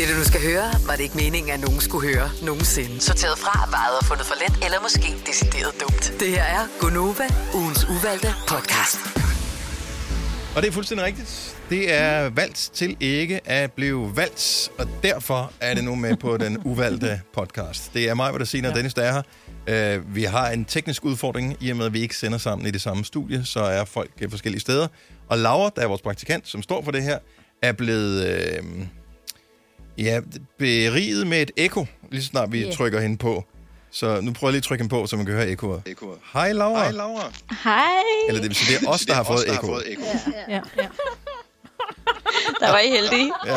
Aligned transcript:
Det, 0.00 0.08
du 0.08 0.14
nu 0.14 0.24
skal 0.24 0.42
høre, 0.42 0.68
var 0.86 0.96
det 0.96 1.02
ikke 1.02 1.16
meningen, 1.16 1.52
at 1.52 1.60
nogen 1.60 1.80
skulle 1.80 2.14
høre 2.14 2.30
nogensinde. 2.42 3.00
Sorteret 3.00 3.38
fra, 3.38 3.68
vejet 3.70 3.98
og 4.00 4.04
fundet 4.04 4.26
for 4.26 4.34
let, 4.42 4.64
eller 4.64 4.78
måske 4.82 5.08
decideret 5.26 5.72
dumt. 5.80 6.20
Det 6.20 6.28
her 6.28 6.42
er 6.42 6.62
Gonova, 6.80 7.26
ugens 7.54 7.84
uvalgte 7.84 8.28
podcast. 8.48 8.98
Og 10.56 10.62
det 10.62 10.68
er 10.68 10.72
fuldstændig 10.72 11.06
rigtigt. 11.06 11.56
Det 11.70 11.92
er 11.92 12.30
valgt 12.30 12.70
til 12.74 12.96
ikke 13.00 13.40
at 13.44 13.72
blive 13.72 14.16
valgt, 14.16 14.70
og 14.78 14.86
derfor 15.02 15.52
er 15.60 15.74
det 15.74 15.84
nu 15.84 15.94
med 15.94 16.16
på 16.16 16.36
den 16.36 16.58
uvalgte 16.64 17.20
podcast. 17.34 17.94
Det 17.94 18.08
er 18.08 18.14
mig, 18.14 18.32
der 18.38 18.44
siger, 18.44 18.62
når 18.62 18.72
Dennis 18.72 18.94
der 18.94 19.02
er 19.02 19.22
her. 19.66 19.98
Uh, 19.98 20.14
vi 20.16 20.22
har 20.24 20.50
en 20.50 20.64
teknisk 20.64 21.04
udfordring, 21.04 21.56
i 21.60 21.70
og 21.70 21.76
med 21.76 21.86
at 21.86 21.92
vi 21.92 22.00
ikke 22.00 22.16
sender 22.16 22.38
sammen 22.38 22.66
i 22.66 22.70
det 22.70 22.80
samme 22.80 23.04
studie, 23.04 23.44
så 23.44 23.60
er 23.60 23.84
folk 23.84 24.10
uh, 24.24 24.30
forskellige 24.30 24.60
steder. 24.60 24.86
Og 25.28 25.38
Laura, 25.38 25.70
der 25.76 25.82
er 25.82 25.86
vores 25.86 26.02
praktikant, 26.02 26.48
som 26.48 26.62
står 26.62 26.84
for 26.84 26.90
det 26.90 27.02
her, 27.02 27.18
er 27.62 27.72
blevet 27.72 28.40
uh, 28.62 28.86
ja, 29.98 30.20
beriget 30.58 31.26
med 31.26 31.42
et 31.42 31.50
ekko, 31.56 31.86
lige 32.10 32.22
så 32.22 32.28
snart 32.28 32.52
vi 32.52 32.64
Ja. 32.64 32.72
trykker 32.72 33.00
hende 33.00 33.16
på. 33.18 33.44
Så 33.92 34.20
nu 34.20 34.32
prøver 34.32 34.48
jeg 34.50 34.52
lige 34.52 34.58
at 34.58 34.64
trykke 34.64 34.82
hende 34.82 34.92
på, 34.94 35.06
så 35.06 35.16
man 35.16 35.26
kan 35.26 35.34
høre 35.34 35.48
ekkoet. 35.48 35.82
Hej 36.32 36.52
Laura. 36.52 36.82
Hej 36.82 36.90
Laura. 36.92 37.32
Hej. 37.64 37.84
Eller 38.28 38.40
det 38.40 38.48
vil 38.50 38.56
sige, 38.56 38.78
det 38.78 38.86
er 38.86 38.90
os, 38.90 39.00
der 39.06 39.14
har 39.14 39.22
fået 39.22 39.52
ekko. 39.52 39.76
Ja, 40.48 40.54
ja. 40.54 40.60
Der 42.60 42.70
var 42.70 42.78
I 42.78 42.88
heldige. 42.90 43.32
Ja. 43.46 43.54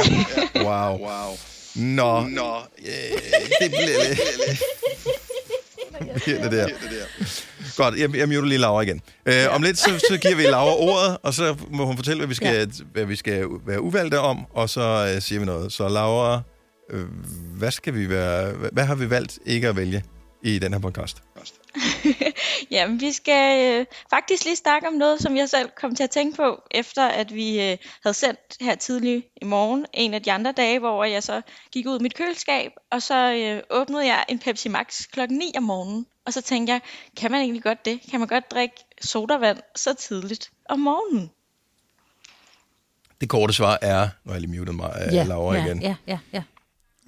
Wow. 0.64 0.98
wow. 1.08 1.38
Nå, 1.76 2.20
Nå. 2.28 2.58
Øh, 2.80 2.94
det 3.62 3.72
bliver 3.72 4.08
lidt... 4.10 4.20
det 6.26 6.52
der. 6.52 6.68
Godt, 7.78 8.00
jeg, 8.00 8.16
jeg 8.16 8.28
muter 8.28 8.42
lige 8.42 8.58
Laura 8.58 8.82
igen. 8.82 9.02
Øh, 9.26 9.34
om 9.50 9.62
lidt, 9.62 9.78
så, 9.78 9.90
så 10.10 10.18
giver 10.22 10.36
vi 10.36 10.44
Laura 10.44 10.76
ordet, 10.76 11.18
og 11.24 11.34
så 11.34 11.56
må 11.70 11.86
hun 11.86 11.96
fortælle, 11.96 12.20
hvad 12.20 12.28
vi 12.28 12.34
skal, 12.34 12.56
ja. 12.56 12.84
hvad 12.94 13.06
vi 13.06 13.16
skal 13.16 13.48
være 13.66 13.82
uvalgte 13.82 14.20
om, 14.20 14.46
og 14.54 14.70
så 14.70 15.12
øh, 15.16 15.22
siger 15.22 15.40
vi 15.40 15.46
noget. 15.46 15.72
Så 15.72 15.88
Laura, 15.88 16.42
øh, 16.90 17.06
hvad 17.58 17.72
skal 17.72 17.94
vi 17.94 18.10
være, 18.10 18.52
hvad, 18.52 18.70
hvad 18.72 18.86
har 18.86 18.96
vi 18.96 19.10
valgt 19.10 19.40
ikke 19.46 19.68
at 19.68 19.76
vælge 19.76 20.04
i 20.44 20.60
den 20.60 20.74
her 20.74 20.80
podcast? 20.80 21.24
Jamen, 22.72 23.02
vi 23.02 23.12
skal 23.12 23.80
øh, 23.80 23.86
faktisk 24.10 24.46
lige 24.46 24.56
snakke 24.56 24.88
om 24.88 24.94
noget, 24.94 25.22
som 25.22 25.38
jeg 25.38 25.50
selv 25.50 25.70
kom 25.82 25.96
til 25.96 26.04
at 26.04 26.10
tænke 26.10 26.36
på, 26.38 26.62
efter 26.72 27.08
at 27.08 27.34
vi 27.34 27.72
øh, 27.72 27.78
havde 28.04 28.14
sendt 28.14 28.40
her 28.62 28.76
tidlig 28.76 29.24
i 29.42 29.46
morgen, 29.46 29.86
en 29.94 30.14
af 30.14 30.22
de 30.22 30.32
andre 30.32 30.52
dage, 30.52 30.80
hvor 30.80 31.04
jeg 31.04 31.24
så 31.24 31.42
gik 31.72 31.88
ud 31.88 32.00
i 32.00 32.04
mit 32.04 32.16
køleskab, 32.16 32.72
og 32.92 33.02
så 33.02 33.34
øh, 33.34 33.80
åbnede 33.80 34.06
jeg 34.06 34.26
en 34.30 34.40
Pepsi 34.40 34.70
Max 34.70 35.02
klokken 35.12 35.38
9 35.38 35.52
om 35.58 35.64
morgenen. 35.64 36.06
Og 36.26 36.34
så 36.34 36.42
tænkte 36.42 36.74
jeg, 36.74 36.82
kan 37.18 37.32
man 37.32 37.42
egentlig 37.42 37.64
godt 37.64 37.86
det? 37.86 38.00
Kan 38.12 38.20
man 38.20 38.28
godt 38.30 38.52
drikke 38.52 38.76
sodavand 39.02 39.58
så 39.76 39.94
tidligt 39.94 40.52
om 40.70 40.80
morgenen? 40.80 41.30
Det 43.22 43.30
korte 43.30 43.54
svar 43.54 43.80
er, 43.82 44.02
nu 44.24 44.30
har 44.30 44.34
jeg 44.34 44.42
lige 44.48 44.60
mutet 44.60 44.76
mig, 44.76 45.04
øh, 45.08 45.14
Ja, 45.14 45.24
Laura 45.24 45.56
ja, 45.56 45.66
igen. 45.66 45.82
ja, 45.82 45.96
ja, 46.08 46.20
ja. 46.34 46.44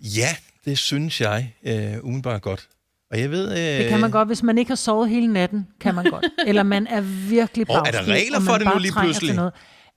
Ja, 0.02 0.36
det 0.66 0.78
synes 0.78 1.22
jeg 1.22 1.54
øh, 1.64 1.94
umiddelbart 2.04 2.42
godt. 2.42 2.68
Og 3.12 3.20
jeg 3.20 3.32
ved... 3.32 3.52
Øh, 3.52 3.58
Det 3.84 3.90
kan 3.90 4.00
man 4.00 4.12
godt, 4.12 4.28
hvis 4.28 4.44
man 4.44 4.58
ikke 4.58 4.70
har 4.70 4.76
sovet 4.76 5.10
hele 5.10 5.28
natten, 5.28 5.68
kan 5.80 5.96
man 5.96 6.06
godt. 6.06 6.26
Eller 6.48 6.64
man 6.64 6.88
er 6.88 7.02
virkelig 7.30 7.70
Og 7.70 7.76
er 7.88 7.92
der 7.92 8.04
regler 8.08 8.38
og 8.38 8.44
for 8.44 8.52
man 8.52 8.60
det 8.60 8.66
nu 8.68 8.72
bare 8.72 8.82
lige 8.82 8.94
pludselig? 9.00 9.36
Noget. 9.36 9.54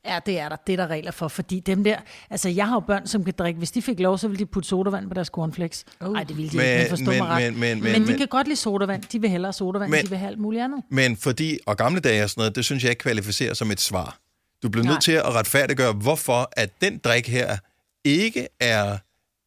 Ja, 0.09 0.19
det 0.27 0.39
er 0.39 0.49
der. 0.49 0.57
Det 0.67 0.73
er 0.73 0.77
der 0.77 0.87
regler 0.87 1.11
for, 1.11 1.29
fordi 1.29 1.61
dem 1.61 1.85
der... 1.85 1.97
Altså, 2.31 2.49
jeg 2.49 2.67
har 2.69 2.75
jo 2.77 2.81
børn, 2.81 3.07
som 3.07 3.25
kan 3.25 3.35
drikke. 3.39 3.59
Hvis 3.59 3.71
de 3.71 3.83
fik 3.83 4.01
lov, 4.01 4.19
så 4.19 4.29
ville 4.29 4.39
de 4.39 4.47
putte 4.47 4.69
sodavand 4.69 5.09
på 5.09 5.15
deres 5.15 5.29
cornflakes. 5.29 5.85
Nej, 6.01 6.25
det 6.25 6.37
ville 6.37 6.51
de 6.51 6.57
Men- 6.57 6.67
ikke, 6.67 6.79
men 6.79 6.89
forstå 6.89 7.05
men- 7.11 7.19
mig 7.19 7.29
ret. 7.29 7.43
men- 7.53 7.61
men- 7.61 7.83
men, 7.83 7.93
men- 7.93 8.03
de 8.03 8.07
men- 8.07 8.19
kan 8.19 8.29
godt 8.29 8.47
lide 8.47 8.57
sodavand. 8.57 9.03
De 9.13 9.21
vil 9.21 9.31
hellere 9.31 9.53
sodavand, 9.53 9.91
Men- 9.91 10.05
de 10.05 10.09
vil 10.11 10.19
have 10.19 10.29
alt 10.31 10.39
muligt 10.39 10.63
andet. 10.63 10.83
Men 10.91 11.17
fordi, 11.17 11.59
og 11.67 11.77
gamle 11.77 12.01
dage 12.01 12.25
og 12.25 12.31
sådan 12.31 12.41
noget, 12.41 12.57
det 12.57 12.65
synes 12.65 12.83
jeg 12.83 12.91
ikke 12.91 13.01
kvalificerer 13.01 13.55
som 13.55 13.71
et 13.71 13.81
svar. 13.81 14.19
Du 14.63 14.69
bliver 14.69 14.85
Nej. 14.85 14.93
nødt 14.93 15.03
til 15.03 15.13
at 15.13 15.35
retfærdiggøre, 15.35 15.93
hvorfor 15.93 16.49
at 16.53 16.81
den 16.81 16.99
drik 16.99 17.29
her 17.29 17.57
ikke 18.05 18.49
er 18.61 18.99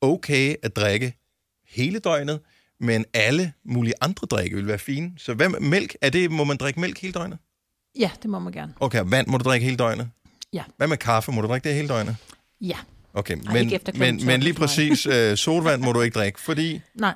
okay 0.01 0.55
at 0.63 0.75
drikke 0.75 1.13
hele 1.69 1.99
døgnet, 1.99 2.39
men 2.79 3.05
alle 3.13 3.53
mulige 3.65 3.93
andre 4.01 4.25
drikke 4.27 4.55
vil 4.55 4.67
være 4.67 4.79
fine. 4.79 5.11
Så 5.17 5.33
hvad 5.33 5.49
mælk? 5.49 5.95
Er 6.01 6.09
det, 6.09 6.31
må 6.31 6.43
man 6.43 6.57
drikke 6.57 6.79
mælk 6.79 7.01
hele 7.01 7.13
døgnet? 7.13 7.37
Ja, 7.99 8.11
det 8.21 8.29
må 8.29 8.39
man 8.39 8.53
gerne. 8.53 8.73
Okay, 8.79 9.03
vand 9.05 9.27
må 9.27 9.37
du 9.37 9.43
drikke 9.43 9.63
hele 9.63 9.77
døgnet? 9.77 10.09
Ja. 10.53 10.63
Hvad 10.77 10.87
med 10.87 10.97
kaffe? 10.97 11.31
Må 11.31 11.41
du 11.41 11.47
drikke 11.47 11.67
det 11.69 11.75
hele 11.75 11.87
døgnet? 11.87 12.15
Ja. 12.61 12.77
Okay, 13.13 13.37
Ej, 13.47 13.53
men, 13.53 13.71
men, 13.93 14.15
men 14.15 14.19
12 14.19 14.39
lige 14.39 14.53
præcis 14.53 15.05
øh, 15.05 15.37
sodavand 15.45 15.81
må 15.81 15.91
du 15.91 16.01
ikke 16.01 16.19
drikke, 16.19 16.39
fordi... 16.39 16.81
Nej. 16.95 17.13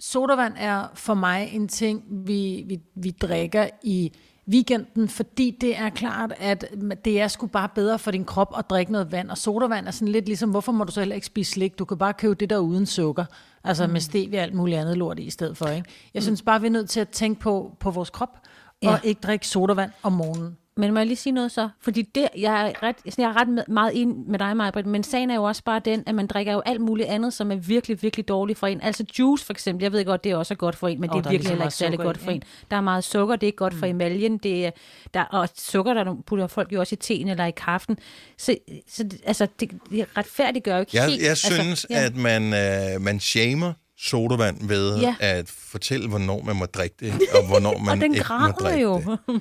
Sodavand 0.00 0.54
er 0.56 0.86
for 0.94 1.14
mig 1.14 1.50
en 1.52 1.68
ting, 1.68 2.02
vi, 2.26 2.64
vi, 2.66 2.78
vi 2.96 3.10
drikker 3.10 3.68
i 3.82 4.12
weekenden, 4.48 5.08
fordi 5.08 5.56
det 5.60 5.76
er 5.78 5.90
klart, 5.90 6.32
at 6.38 6.64
det 7.04 7.20
er 7.20 7.28
sgu 7.28 7.46
bare 7.46 7.68
bedre 7.74 7.98
for 7.98 8.10
din 8.10 8.24
krop 8.24 8.54
at 8.58 8.70
drikke 8.70 8.92
noget 8.92 9.12
vand. 9.12 9.30
Og 9.30 9.38
sodavand 9.38 9.86
er 9.86 9.90
sådan 9.90 10.12
lidt 10.12 10.26
ligesom, 10.26 10.50
hvorfor 10.50 10.72
må 10.72 10.84
du 10.84 10.92
så 10.92 11.00
heller 11.00 11.14
ikke 11.14 11.26
spise 11.26 11.52
slik? 11.52 11.78
Du 11.78 11.84
kan 11.84 11.98
bare 11.98 12.12
købe 12.12 12.34
det 12.34 12.50
der 12.50 12.58
uden 12.58 12.86
sukker. 12.86 13.24
Altså 13.64 13.86
med 13.86 14.00
stevia 14.00 14.38
og 14.38 14.42
alt 14.42 14.54
muligt 14.54 14.78
andet 14.78 14.98
lort 14.98 15.18
i, 15.18 15.30
stedet 15.30 15.56
for. 15.56 15.66
Ikke? 15.66 15.88
Jeg 16.14 16.22
synes 16.22 16.42
bare, 16.42 16.60
vi 16.60 16.66
er 16.66 16.70
nødt 16.70 16.90
til 16.90 17.00
at 17.00 17.08
tænke 17.08 17.40
på, 17.40 17.76
på 17.80 17.90
vores 17.90 18.10
krop, 18.10 18.38
og 18.82 18.90
Ja. 18.92 18.98
ikke 19.04 19.20
drikke 19.20 19.46
sodavand 19.46 19.90
om 20.02 20.12
morgenen. 20.12 20.56
Men 20.76 20.92
må 20.92 21.00
jeg 21.00 21.06
lige 21.06 21.16
sige 21.16 21.32
noget 21.32 21.52
så? 21.52 21.68
Fordi 21.80 22.02
det, 22.02 22.28
jeg 22.38 22.66
er 22.68 22.82
ret, 22.82 22.96
jeg 23.18 23.24
er 23.24 23.36
ret 23.40 23.48
med, 23.48 23.62
meget 23.68 24.00
enig 24.00 24.16
med 24.26 24.38
dig, 24.38 24.56
Majbrit, 24.56 24.86
men 24.86 25.02
sagen 25.02 25.30
er 25.30 25.34
jo 25.34 25.44
også 25.44 25.64
bare 25.64 25.80
den, 25.84 26.02
at 26.06 26.14
man 26.14 26.26
drikker 26.26 26.52
jo 26.52 26.62
alt 26.66 26.80
muligt 26.80 27.08
andet, 27.08 27.32
som 27.32 27.52
er 27.52 27.56
virkelig, 27.56 28.02
virkelig 28.02 28.28
dårligt 28.28 28.58
for 28.58 28.66
en. 28.66 28.80
Altså 28.80 29.04
juice 29.18 29.44
for 29.44 29.52
eksempel, 29.52 29.82
jeg 29.82 29.92
ved 29.92 30.04
godt, 30.04 30.24
det 30.24 30.32
er 30.32 30.36
også 30.36 30.54
godt 30.54 30.76
for 30.76 30.88
en, 30.88 31.00
men 31.00 31.10
Åh, 31.10 31.16
det 31.16 31.26
er 31.26 31.30
virkelig 31.30 31.38
lige 31.38 31.44
så 31.44 31.48
heller 31.48 31.64
ikke 31.64 31.76
særlig 31.76 31.98
godt 31.98 32.18
for 32.18 32.30
en. 32.30 32.42
Der 32.70 32.76
er 32.76 32.80
meget 32.80 33.04
sukker, 33.04 33.36
det 33.36 33.42
er 33.42 33.48
ikke 33.48 33.56
godt 33.56 33.74
for 33.74 33.86
emaljen, 33.86 34.38
det 34.38 34.66
er, 34.66 34.70
der, 35.14 35.24
og 35.24 35.48
sukker, 35.54 35.94
der 35.94 36.16
putter 36.26 36.46
folk 36.46 36.72
jo 36.72 36.80
også 36.80 36.94
i 36.94 36.96
teen 36.96 37.28
eller 37.28 37.44
i 37.44 37.50
kaffen. 37.50 37.98
Så, 38.38 38.56
så 38.88 39.04
altså, 39.24 39.46
det, 39.60 39.70
det 39.90 40.06
retfærdiggør 40.16 40.74
jo 40.74 40.80
ikke 40.80 40.90
Jeg, 40.94 41.08
helt. 41.08 41.22
jeg 41.22 41.36
synes, 41.36 41.58
altså, 41.58 41.86
ja. 41.90 42.04
at 42.04 42.16
man, 42.16 42.42
øh, 42.42 43.00
man 43.00 43.20
shamer 43.20 43.72
sodavand 44.02 44.68
ved 44.68 44.98
Ja. 44.98 45.14
at 45.20 45.50
fortælle, 45.70 46.08
hvornår 46.08 46.42
man 46.42 46.56
må 46.56 46.64
drikke 46.66 46.96
det, 47.00 47.12
og 47.34 47.46
hvornår 47.46 47.78
man 47.84 47.88
og 47.88 47.96
den 47.96 48.14
ikke 48.14 48.26
må 48.40 48.46
drikke 48.46 48.82
jo. 48.82 48.98
det. 48.98 49.18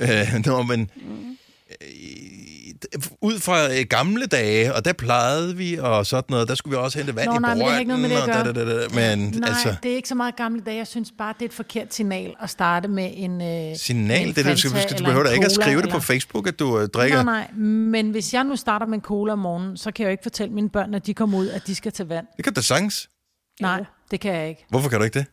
Øh, 0.00 0.42
når 0.46 0.62
man, 0.62 0.90
øh, 1.82 1.86
ud 3.20 3.38
fra 3.40 3.70
øh, 3.72 3.84
gamle 3.90 4.26
dage, 4.26 4.74
og 4.74 4.84
der 4.84 4.92
plejede 4.92 5.56
vi, 5.56 5.76
og 5.78 6.06
sådan 6.06 6.24
noget, 6.28 6.48
der 6.48 6.54
skulle 6.54 6.76
vi 6.78 6.82
også 6.82 6.98
hente 6.98 7.16
vand 7.16 7.26
Nå, 7.28 7.34
i 7.34 7.38
nej, 7.38 7.54
men 7.54 7.60
det 7.60 7.70
har 7.72 7.78
ikke 7.78 7.88
noget 7.88 8.02
med 8.02 8.10
det 8.10 8.18
brønden, 8.24 8.54
da, 8.54 8.64
da, 8.64 8.82
da. 8.82 8.88
Men 9.18 9.18
Nej, 9.40 9.48
altså, 9.48 9.74
det 9.82 9.90
er 9.92 9.96
ikke 9.96 10.08
så 10.08 10.14
meget 10.14 10.36
gamle 10.36 10.60
dage. 10.66 10.76
Jeg 10.76 10.86
synes 10.86 11.12
bare, 11.18 11.34
det 11.38 11.44
er 11.44 11.48
et 11.48 11.52
forkert 11.54 11.94
signal 11.94 12.34
at 12.42 12.50
starte 12.50 12.88
med 12.88 13.10
en 13.14 13.42
øh, 13.42 13.76
signal, 13.76 14.20
en 14.28 14.34
det, 14.34 14.36
det, 14.36 14.52
du, 14.52 14.56
skal, 14.58 14.70
du 14.72 14.76
eller 14.94 15.04
behøver 15.04 15.24
da 15.24 15.30
ikke 15.30 15.46
at 15.46 15.52
skrive 15.52 15.76
det 15.82 15.90
på 15.90 15.96
eller- 15.96 16.00
Facebook, 16.00 16.48
at 16.48 16.58
du 16.58 16.78
øh, 16.78 16.88
drikker. 16.88 17.22
Nej, 17.22 17.46
nej, 17.56 17.66
men 17.68 18.10
hvis 18.10 18.34
jeg 18.34 18.44
nu 18.44 18.56
starter 18.56 18.86
med 18.86 18.94
en 18.94 19.02
cola 19.02 19.32
om 19.32 19.38
morgenen, 19.38 19.76
så 19.76 19.90
kan 19.92 20.02
jeg 20.04 20.08
jo 20.08 20.10
ikke 20.10 20.22
fortælle 20.22 20.54
mine 20.54 20.70
børn, 20.70 20.90
når 20.90 20.98
de 20.98 21.14
kommer 21.14 21.38
ud, 21.38 21.48
at 21.48 21.66
de 21.66 21.74
skal 21.74 21.92
tage 21.92 22.08
vand. 22.08 22.26
Det 22.36 22.44
kan 22.44 22.52
da 22.54 22.60
sagtens. 22.60 23.08
Nej, 23.60 23.84
det 24.10 24.20
kan 24.20 24.34
jeg 24.34 24.48
ikke. 24.48 24.66
Hvorfor 24.68 24.88
kan 24.90 24.98
du 24.98 25.04
ikke 25.04 25.18
det? 25.18 25.26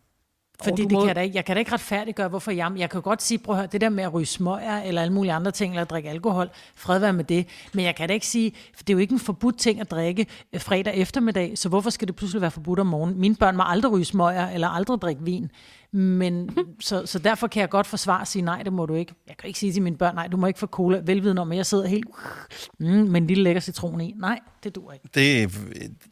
Fordi 0.63 0.81
det 0.83 0.91
må- 0.91 0.99
kan 0.99 1.07
jeg, 1.07 1.15
da 1.15 1.21
ikke, 1.21 1.35
jeg 1.35 1.45
kan 1.45 1.55
da 1.55 1.59
ikke 1.59 1.71
retfærdiggøre, 1.73 2.27
hvorfor 2.27 2.51
jeg... 2.51 2.71
Jeg 2.77 2.89
kan 2.89 3.01
godt 3.01 3.21
sige, 3.21 3.37
prøv 3.39 3.55
at 3.55 3.59
høre, 3.59 3.67
det 3.71 3.81
der 3.81 3.89
med 3.89 4.03
at 4.03 4.13
ryge 4.13 4.25
smøger, 4.25 4.81
eller 4.81 5.01
alle 5.01 5.13
mulige 5.13 5.33
andre 5.33 5.51
ting, 5.51 5.73
eller 5.73 5.81
at 5.81 5.89
drikke 5.89 6.09
alkohol, 6.09 6.49
fred 6.75 6.99
være 6.99 7.13
med 7.13 7.23
det. 7.23 7.47
Men 7.73 7.85
jeg 7.85 7.95
kan 7.95 8.07
da 8.07 8.13
ikke 8.13 8.27
sige, 8.27 8.51
for 8.75 8.83
det 8.83 8.89
er 8.89 8.93
jo 8.93 8.99
ikke 8.99 9.13
en 9.13 9.19
forbudt 9.19 9.57
ting 9.59 9.79
at 9.81 9.91
drikke 9.91 10.25
øh, 10.53 10.61
fredag 10.61 10.93
eftermiddag, 10.95 11.57
så 11.57 11.69
hvorfor 11.69 11.89
skal 11.89 12.07
det 12.07 12.15
pludselig 12.15 12.41
være 12.41 12.51
forbudt 12.51 12.79
om 12.79 12.87
morgenen? 12.87 13.19
Mine 13.19 13.35
børn 13.35 13.57
må 13.57 13.63
aldrig 13.65 13.91
ryge 13.93 14.05
smøger, 14.05 14.49
eller 14.49 14.67
aldrig 14.67 15.01
drikke 15.01 15.23
vin. 15.23 15.51
Men 15.93 16.49
så, 16.79 17.05
så 17.05 17.19
derfor 17.19 17.47
kan 17.47 17.61
jeg 17.61 17.69
godt 17.69 17.87
forsvare 17.87 18.21
og 18.21 18.27
sige, 18.27 18.41
nej, 18.41 18.63
det 18.63 18.73
må 18.73 18.85
du 18.85 18.95
ikke. 18.95 19.13
Jeg 19.27 19.37
kan 19.37 19.47
ikke 19.47 19.59
sige 19.59 19.73
til 19.73 19.81
mine 19.81 19.97
børn, 19.97 20.15
nej, 20.15 20.27
du 20.27 20.37
må 20.37 20.47
ikke 20.47 20.59
få 20.59 20.67
cola, 20.67 21.01
velviden 21.05 21.37
om, 21.37 21.51
at 21.51 21.57
jeg 21.57 21.65
sidder 21.65 21.87
helt 21.87 22.07
mm, 22.79 22.87
med 22.87 23.21
en 23.21 23.27
lille 23.27 23.43
lækker 23.43 23.61
citron 23.61 24.01
i. 24.01 24.13
Nej, 24.19 24.39
det 24.63 24.75
duer 24.75 24.93
ikke. 24.93 25.09
det, 25.15 25.51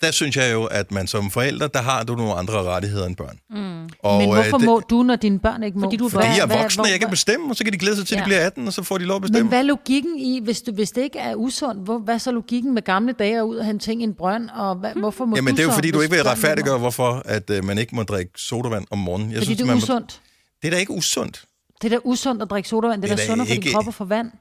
der 0.01 0.11
synes 0.11 0.37
jeg 0.37 0.53
jo, 0.53 0.65
at 0.65 0.91
man 0.91 1.07
som 1.07 1.31
forælder, 1.31 1.67
der 1.67 1.81
har 1.81 2.03
du 2.03 2.15
nogle 2.15 2.33
andre 2.33 2.63
rettigheder 2.63 3.07
end 3.07 3.15
børn. 3.15 3.39
Mm. 3.49 3.68
Og, 4.03 4.17
Men 4.21 4.29
øh, 4.29 4.33
hvorfor 4.35 4.57
det- 4.57 4.65
må 4.65 4.79
du, 4.89 5.03
når 5.03 5.15
dine 5.15 5.39
børn 5.39 5.63
ikke 5.63 5.77
må? 5.79 5.85
Fordi 5.85 5.97
du 5.97 6.05
er 6.05 6.09
Fordi 6.09 6.25
jeg 6.27 6.39
er 6.39 6.61
voksen, 6.61 6.81
og 6.81 6.89
jeg 6.91 6.99
kan 6.99 7.09
bestemme, 7.09 7.49
og 7.49 7.55
så 7.55 7.63
kan 7.63 7.73
de 7.73 7.77
glæde 7.77 7.95
sig 7.95 8.07
til, 8.07 8.15
at 8.15 8.17
de 8.17 8.21
Ja. 8.21 8.25
bliver 8.25 8.45
18, 8.45 8.67
og 8.67 8.73
så 8.73 8.83
får 8.83 8.97
de 8.97 9.03
lov 9.05 9.15
at 9.15 9.21
Men 9.21 9.27
bestemme. 9.31 9.49
hvad 9.49 9.59
er 9.59 9.63
logikken 9.63 10.19
i, 10.19 10.39
hvis, 10.43 10.61
du, 10.61 10.71
hvis 10.71 10.91
det 10.91 11.01
ikke 11.01 11.19
er 11.19 11.35
usundt, 11.35 11.83
hvor, 11.83 11.97
hvad 11.99 12.13
er 12.13 12.17
så 12.17 12.31
logikken 12.31 12.73
med 12.73 12.81
gamle 12.81 13.13
dage 13.13 13.45
ud 13.45 13.55
og 13.55 13.65
hente 13.65 13.85
ting 13.85 14.01
i 14.01 14.03
en 14.03 14.13
brønd, 14.13 14.49
og 14.49 14.75
hvad, 14.75 14.91
hvorfor 14.95 15.25
må 15.25 15.35
Jamen, 15.35 15.53
du 15.53 15.55
det 15.57 15.61
er 15.61 15.65
jo 15.65 15.69
så, 15.71 15.75
fordi, 15.75 15.91
du 15.91 16.01
ikke 16.01 16.15
vil 16.15 16.23
retfærdiggøre, 16.23 16.77
hvorfor 16.77 17.21
at, 17.25 17.49
øh, 17.49 17.63
man 17.63 17.77
ikke 17.77 17.95
må 17.95 18.03
drikke 18.03 18.31
sodavand 18.35 18.85
om 18.91 18.97
morgenen. 18.97 19.31
Jeg 19.31 19.37
Fordi 19.39 19.53
det 19.53 19.61
er 19.61 19.65
man 19.65 19.75
usundt. 19.77 20.21
Det 20.61 20.67
er 20.67 20.71
da 20.71 20.77
ikke 20.77 20.91
usundt. 20.91 21.43
Det 21.81 21.93
er 21.93 21.97
da 21.97 22.01
usundt 22.03 22.41
at 22.41 22.49
drikke 22.49 22.69
sodavand, 22.69 23.01
det 23.01 23.11
er 23.11 23.15
Det 23.15 23.21
er 23.23 23.25
da 23.27 23.31
sundere 23.31 23.47
for 23.47 23.53
din 23.53 23.63
ikke- 23.63 23.73
krop 23.73 23.87
at 23.87 23.93
få 23.93 24.05
vand. 24.05 24.31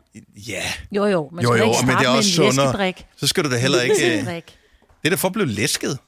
Ja, 0.48 0.62
Jo, 0.92 1.06
jo, 1.06 1.28
men 1.32 1.42
jo, 1.44 1.48
jo, 1.54 1.64
ikke 1.64 1.86
men 1.86 1.96
det 1.96 2.04
er 2.06 2.08
også 2.08 2.42
en 2.42 2.52
sundere. 2.52 2.92
Så 3.16 3.26
skal 3.26 3.44
du 3.44 3.50
da 3.50 3.56
heller 3.56 3.80
ikke... 3.80 4.18
øh. 4.20 4.24
Det 4.26 4.42
er 5.04 5.08
da 5.10 5.14
for 5.16 5.28
at 5.28 5.32
blive 5.34 5.48
læsket. 5.48 5.98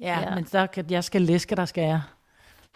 Ja, 0.00 0.20
ja, 0.20 0.34
men 0.34 0.46
der, 0.52 0.66
kan- 0.66 0.84
jeg 0.90 1.04
skal 1.04 1.22
læske, 1.22 1.56
der 1.56 1.64
skal 1.64 1.82
jeg. 1.84 2.00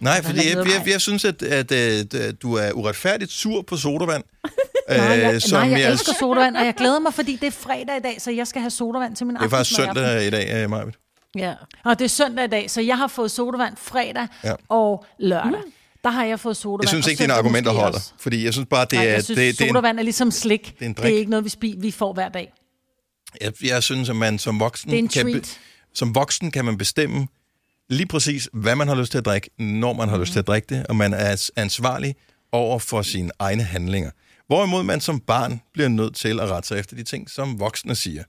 Nej, 0.01 0.23
fordi 0.23 0.39
er 0.39 0.59
jeg, 0.59 0.67
jeg, 0.67 0.83
jeg 0.93 1.01
synes, 1.01 1.25
at, 1.25 1.43
at, 1.43 1.73
at 1.73 2.43
du 2.43 2.55
er 2.55 2.73
uretfærdigt 2.73 3.33
sur 3.33 3.63
på 3.63 3.77
sodavand. 3.77 4.23
Nej, 4.89 4.99
jeg, 4.99 5.43
som 5.43 5.67
nej, 5.69 5.79
jeg 5.81 5.91
elsker 5.91 6.13
sodavand, 6.19 6.57
og 6.57 6.65
jeg 6.65 6.75
glæder 6.75 6.99
mig, 6.99 7.15
fordi 7.15 7.37
det 7.37 7.47
er 7.47 7.51
fredag 7.51 7.97
i 7.97 8.01
dag, 8.01 8.21
så 8.21 8.31
jeg 8.31 8.47
skal 8.47 8.61
have 8.63 8.71
sodavand 8.71 9.17
til 9.17 9.27
min 9.27 9.37
Det 9.37 9.43
er 9.45 9.49
faktisk 9.49 9.79
aftensmad 9.81 10.05
søndag 10.21 10.27
i 10.27 10.31
dag, 10.31 10.71
Maja. 10.71 10.85
Ja, 11.37 11.55
og 11.85 11.99
det 11.99 12.05
er 12.05 12.09
søndag 12.09 12.45
i 12.45 12.49
dag, 12.49 12.71
så 12.71 12.81
jeg 12.81 12.97
har 12.99 13.07
fået 13.09 13.31
sodavand 13.31 13.77
fredag 13.77 14.29
Ja. 14.45 14.53
og 14.69 15.05
lørdag. 15.19 15.61
Der 16.05 16.11
har 16.11 16.25
jeg 16.25 16.41
fået 16.41 16.57
sodavand. 16.57 16.83
Jeg 16.83 16.89
synes 16.89 17.07
ikke, 17.07 17.23
dine 17.23 17.33
argumenter 17.33 17.71
holder. 17.73 17.97
også. 17.97 18.13
Fordi 18.21 18.45
jeg 18.45 18.53
synes 18.53 18.69
bare, 18.71 18.85
det 18.85 18.93
Nej, 18.93 19.05
er... 19.07 19.11
jeg 19.11 19.25
synes, 19.25 19.39
det, 19.39 19.59
det 19.59 19.61
er 19.61 19.65
en, 19.65 19.71
sodavand 19.71 19.99
er 19.99 20.03
ligesom 20.03 20.31
slik. 20.31 20.75
det 20.79 20.85
er 20.85 20.87
en 20.89 20.95
Det 20.95 21.05
er 21.05 21.19
ikke 21.19 21.31
noget, 21.31 21.45
vi, 21.45 21.51
spi- 21.51 21.81
vi 21.81 21.91
får 21.91 22.13
hver 22.13 22.29
dag. 22.29 22.53
jeg, 23.41 23.53
jeg 23.65 23.83
synes, 23.83 24.09
at 24.11 24.17
man 24.17 24.39
som 24.39 24.61
voksen 24.61 24.91
Det 24.91 24.99
er 24.99 25.03
en 25.03 25.09
kan, 25.09 25.33
treat. 25.33 25.59
som 25.95 26.15
voksen 26.15 26.51
kan 26.51 26.65
man 26.65 26.79
bestemme 26.79 27.27
lige 27.91 28.07
præcis, 28.07 28.49
hvad 28.53 28.77
man 28.77 28.89
har 28.89 28.95
lyst 28.95 29.11
til 29.11 29.19
at 29.19 29.25
drikke, 29.25 29.51
når 29.59 29.93
man 29.93 30.09
har 30.09 30.19
lyst 30.19 30.33
til 30.33 30.39
at 30.39 30.47
drikke 30.47 30.75
det, 30.75 30.87
og 30.87 30.97
man 30.97 31.15
er 31.15 31.35
ans- 31.35 31.49
ansvarlig 31.57 32.15
over 32.53 32.79
for 32.79 33.03
sine 33.03 33.31
egne 33.39 33.63
handlinger. 33.63 34.11
Hvorimod 34.47 34.83
man 34.83 35.01
som 35.01 35.21
barn 35.21 35.61
bliver 35.73 35.89
nødt 35.89 36.15
til 36.17 36.41
at 36.41 36.49
rette 36.51 36.69
sig 36.69 36.79
efter 36.79 36.97
de 36.97 37.03
ting, 37.03 37.31
som 37.31 37.61
voksne 37.61 37.95
siger. 37.95 38.23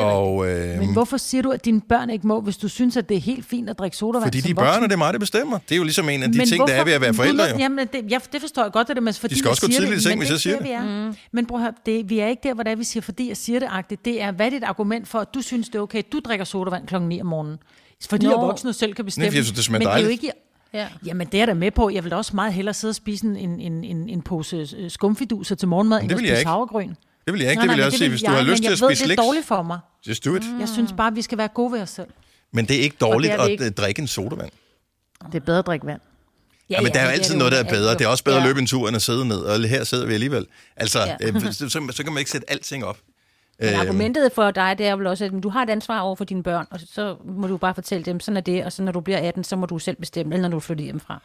Og, 0.00 0.48
øh, 0.50 0.78
Men 0.78 0.92
hvorfor 0.92 1.16
siger 1.16 1.42
du, 1.42 1.50
at 1.50 1.64
dine 1.64 1.80
børn 1.80 2.10
ikke 2.10 2.26
må, 2.26 2.40
hvis 2.40 2.56
du 2.56 2.68
synes, 2.68 2.96
at 2.96 3.08
det 3.08 3.16
er 3.16 3.20
helt 3.20 3.46
fint 3.46 3.70
at 3.70 3.78
drikke 3.78 3.96
sodavand 3.96 4.26
fordi 4.26 4.40
de 4.40 4.54
børn, 4.54 4.82
og 4.82 4.88
det 4.88 4.92
er 4.94 4.98
mig, 4.98 5.12
der 5.12 5.18
bestemmer. 5.18 5.58
Det 5.58 5.72
er 5.72 5.76
jo 5.76 5.82
ligesom 5.82 6.08
en 6.08 6.22
af 6.22 6.32
de 6.32 6.38
Men 6.38 6.46
ting, 6.48 6.66
der 6.66 6.74
er 6.74 6.84
ved 6.84 6.92
at 6.92 7.00
være 7.00 7.14
forældre. 7.14 7.44
Jo. 7.44 7.56
Jamen, 7.58 7.88
det, 7.92 8.04
ja, 8.10 8.18
det 8.32 8.40
forstår 8.40 8.62
jeg 8.62 8.72
godt, 8.72 8.88
det 8.88 8.96
der 8.96 9.02
med, 9.02 9.12
fordi 9.12 9.34
De 9.34 9.38
skal 9.38 9.48
også 9.48 9.62
gå 9.62 9.66
tidligt 9.68 9.90
i 9.90 9.94
det, 9.94 10.02
seng, 10.02 10.18
men 10.18 10.28
hvis 10.28 10.28
det 10.28 10.46
jeg 10.46 10.52
er 10.54 10.58
siger 10.58 10.64
ikke 10.64 10.84
der, 10.86 11.02
vi 11.02 11.08
er. 11.08 11.12
Men 11.32 11.46
prøv 11.46 11.58
at 11.58 11.62
høre, 11.62 11.72
det, 11.86 12.10
vi 12.10 12.18
er 12.18 12.26
ikke 12.26 12.40
der, 12.48 12.54
hvor 12.54 12.62
det 12.62 12.72
er, 12.72 12.76
vi 12.76 12.84
siger, 12.84 13.02
fordi 13.02 13.28
jeg 13.28 13.36
siger 13.36 13.58
det 13.60 13.68
agtigt. 13.70 14.04
Det 14.04 14.22
er, 14.22 14.32
hvad 14.32 14.46
er 14.46 14.50
dit 14.50 14.62
argument 14.64 15.08
for, 15.08 15.18
at 15.18 15.28
du 15.34 15.40
synes, 15.42 15.68
det 15.68 15.74
er 15.74 15.80
okay, 15.82 16.02
du 16.12 16.20
drikker 16.24 16.44
sodavand 16.44 16.86
klokken 16.86 17.08
9 17.08 17.20
om 17.20 17.26
morgenen? 17.26 17.56
Fordi 18.06 18.26
Nå. 18.26 18.32
jeg 18.32 18.38
voksne 18.40 18.72
selv 18.72 18.94
kan 18.94 19.04
bestemme. 19.04 19.26
fordi 19.28 19.36
jeg 19.36 19.44
synes, 19.44 19.56
det 19.56 19.64
smager 19.64 19.78
men 19.78 19.88
det 19.88 20.00
er 20.00 20.04
jo 20.04 20.08
ikke, 20.10 20.32
Ja. 20.74 20.88
Jamen, 21.06 21.26
det 21.26 21.34
er 21.34 21.38
jeg 21.38 21.48
da 21.48 21.54
med 21.54 21.70
på. 21.70 21.90
Jeg 21.90 22.04
vil 22.04 22.10
da 22.10 22.16
også 22.16 22.36
meget 22.36 22.52
hellere 22.52 22.74
sidde 22.74 22.90
og 22.90 22.94
spise 22.94 23.26
en, 23.26 23.36
en, 23.36 23.84
en, 23.84 24.08
en, 24.08 24.22
pose 24.22 24.56
øh, 24.76 24.90
skumfiduser 24.90 25.54
til 25.54 25.68
morgenmad, 25.68 26.00
end 26.00 26.08
det 26.08 26.14
at 26.14 26.20
vil 26.20 26.26
jeg 26.26 26.36
spise 26.36 26.40
ikke. 26.40 26.48
havregryn. 26.50 26.88
Det 27.26 27.32
vil 27.34 27.40
jeg 27.40 27.50
ikke. 27.50 27.58
Nej, 27.58 27.62
det 27.64 27.68
vil 27.70 27.76
nej, 27.76 27.76
jeg 27.78 27.86
også 27.86 27.98
sige, 27.98 28.08
hvis 28.10 28.20
du 28.22 28.30
jeg, 28.30 28.38
har 28.38 28.44
lyst 28.44 28.56
til 28.62 28.68
at 28.72 28.80
jeg 28.80 28.88
ved, 28.88 28.96
spise 28.96 29.08
det 29.08 29.18
er 29.18 29.22
dårligt 29.22 29.46
for 29.46 29.62
mig. 29.62 29.78
Just 30.08 30.24
do 30.24 30.34
it. 30.34 30.42
Jeg 30.60 30.68
synes 30.68 30.92
bare, 30.96 31.06
at 31.06 31.16
vi 31.16 31.22
skal 31.22 31.38
være 31.38 31.48
gode 31.48 31.72
ved 31.72 31.80
os 31.82 31.90
selv. 31.90 32.06
Men 32.52 32.66
det 32.68 32.76
er 32.76 32.80
ikke 32.80 32.96
dårligt 33.00 33.32
Og 33.32 33.38
det 33.38 33.42
er 33.42 33.44
at 33.46 33.50
ikke. 33.50 33.64
øh, 33.64 33.70
drikke 33.70 34.00
en 34.02 34.06
sodavand. 34.08 34.50
Det 35.26 35.34
er 35.34 35.40
bedre 35.40 35.58
at 35.58 35.66
drikke 35.66 35.86
vand. 35.86 36.00
Ja, 36.70 36.80
men 36.80 36.92
der 36.92 37.00
er 37.00 37.04
jo 37.04 37.10
altid 37.10 37.30
det 37.30 37.38
noget, 37.38 37.52
der 37.52 37.58
er 37.58 37.68
bedre. 37.70 37.92
Det 37.94 38.00
er 38.00 38.08
også 38.08 38.24
bedre 38.24 38.36
at 38.36 38.42
Ja. 38.42 38.46
løbe 38.48 38.60
en 38.60 38.66
tur, 38.66 38.88
end 38.88 38.96
at 38.96 39.02
sidde 39.02 39.28
ned. 39.28 39.38
Og 39.40 39.68
her 39.68 39.84
sidder 39.84 40.06
vi 40.06 40.14
alligevel. 40.14 40.46
Altså, 40.76 40.98
Ja. 40.98 41.16
øh, 41.22 41.40
så, 41.52 41.68
så, 41.68 41.88
så 41.92 42.02
kan 42.04 42.12
man 42.12 42.18
ikke 42.18 42.30
sætte 42.30 42.50
alting 42.50 42.84
op. 42.84 42.98
Men 43.60 43.68
Øhm, 43.70 43.80
argumentet 43.80 44.32
for 44.32 44.50
dig, 44.50 44.74
det 44.78 44.86
er 44.86 44.96
vel 44.96 45.06
også, 45.06 45.24
at 45.24 45.32
du 45.42 45.48
har 45.48 45.62
et 45.62 45.70
ansvar 45.70 46.00
over 46.00 46.16
for 46.16 46.24
dine 46.24 46.42
børn, 46.42 46.66
og 46.70 46.80
så 46.92 47.16
må 47.24 47.46
du 47.46 47.56
bare 47.56 47.74
fortælle 47.74 48.04
dem, 48.04 48.20
sådan 48.20 48.36
er 48.36 48.40
det, 48.40 48.64
og 48.64 48.72
så 48.72 48.82
når 48.82 48.92
du 48.92 49.00
bliver 49.00 49.18
18, 49.18 49.44
så 49.44 49.56
må 49.56 49.66
du 49.66 49.78
selv 49.78 49.96
bestemme, 49.96 50.34
eller 50.34 50.48
når 50.48 50.56
du 50.56 50.60
flytter 50.60 50.84
hjemmefra. 50.84 51.22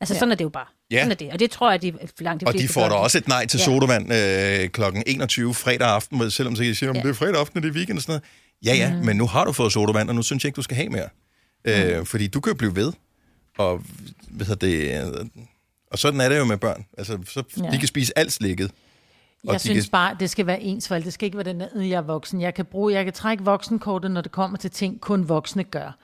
Altså, 0.00 0.14
ja. 0.14 0.18
sådan 0.18 0.32
er 0.32 0.36
det 0.36 0.44
jo 0.44 0.48
bare. 0.48 0.66
Ja. 0.90 0.96
Sådan 0.98 1.10
er 1.10 1.14
det. 1.14 1.32
Og 1.32 1.40
det 1.40 1.50
tror 1.50 1.70
jeg, 1.70 1.82
de 1.82 1.92
langt 2.20 2.40
de 2.40 2.46
Og 2.46 2.54
de 2.54 2.68
får 2.68 2.80
da 2.82 2.88
gør. 2.88 2.94
også 2.94 3.18
et 3.18 3.28
nej 3.28 3.46
til 3.46 3.58
Ja. 3.58 3.64
sodavand 3.64 4.12
øh, 4.12 4.68
kl. 4.68 4.82
21 5.06 5.54
fredag 5.54 5.88
aften, 5.88 6.30
selvom 6.30 6.56
så 6.56 6.74
siger, 6.74 6.90
at 6.90 6.96
Ja. 6.96 7.02
det 7.02 7.08
er 7.10 7.14
fredag 7.14 7.40
aften, 7.40 7.56
og 7.58 7.62
det 7.62 7.68
er 7.68 7.72
weekend 7.74 7.98
og 7.98 8.02
sådan 8.02 8.12
noget. 8.12 8.22
Ja, 8.78 8.84
ja, 8.88 8.94
mm. 8.94 9.04
men 9.06 9.16
nu 9.16 9.26
har 9.26 9.44
du 9.44 9.52
fået 9.52 9.72
sodavand, 9.72 10.08
og 10.08 10.14
nu 10.14 10.22
synes 10.22 10.44
jeg 10.44 10.48
ikke, 10.48 10.56
du 10.56 10.62
skal 10.62 10.76
have 10.76 10.88
mere. 10.88 11.08
Øh, 11.64 12.06
fordi 12.06 12.26
du 12.26 12.40
kan 12.40 12.52
jo 12.52 12.56
blive 12.56 12.76
ved. 12.76 12.92
Og, 13.58 13.82
hedder 14.38 14.54
det, 14.54 15.06
øh, 15.06 15.26
og 15.92 15.98
sådan 15.98 16.20
er 16.20 16.28
det 16.28 16.38
jo 16.38 16.44
med 16.44 16.56
børn. 16.56 16.84
Altså, 16.98 17.18
så. 17.28 17.42
Ja. 17.62 17.70
De 17.70 17.78
kan 17.78 17.88
spise 17.88 18.18
alt 18.18 18.32
slikket. 18.32 18.70
Og 19.46 19.52
Jeg 19.52 19.54
de 19.54 19.58
synes 19.58 19.84
kan- 19.86 19.90
bare, 19.90 20.16
det 20.20 20.30
skal 20.30 20.46
være 20.46 20.60
ens 20.60 20.88
for 20.88 20.94
alle. 20.94 21.04
Det 21.04 21.12
skal 21.12 21.26
ikke 21.26 21.38
være 21.38 21.44
den, 21.44 21.60
at 21.60 21.70
jeg 21.74 21.90
er 21.90 22.00
voksen. 22.00 22.40
Jeg 22.40 22.54
kan, 22.54 22.64
bruge, 22.64 22.92
jeg 22.92 23.04
kan 23.04 23.12
trække 23.12 23.44
voksenkortet, 23.44 24.10
når 24.10 24.20
det 24.20 24.32
kommer 24.32 24.58
til 24.58 24.70
ting, 24.70 25.00
kun 25.00 25.28
voksne 25.28 25.64
gør. 25.64 25.96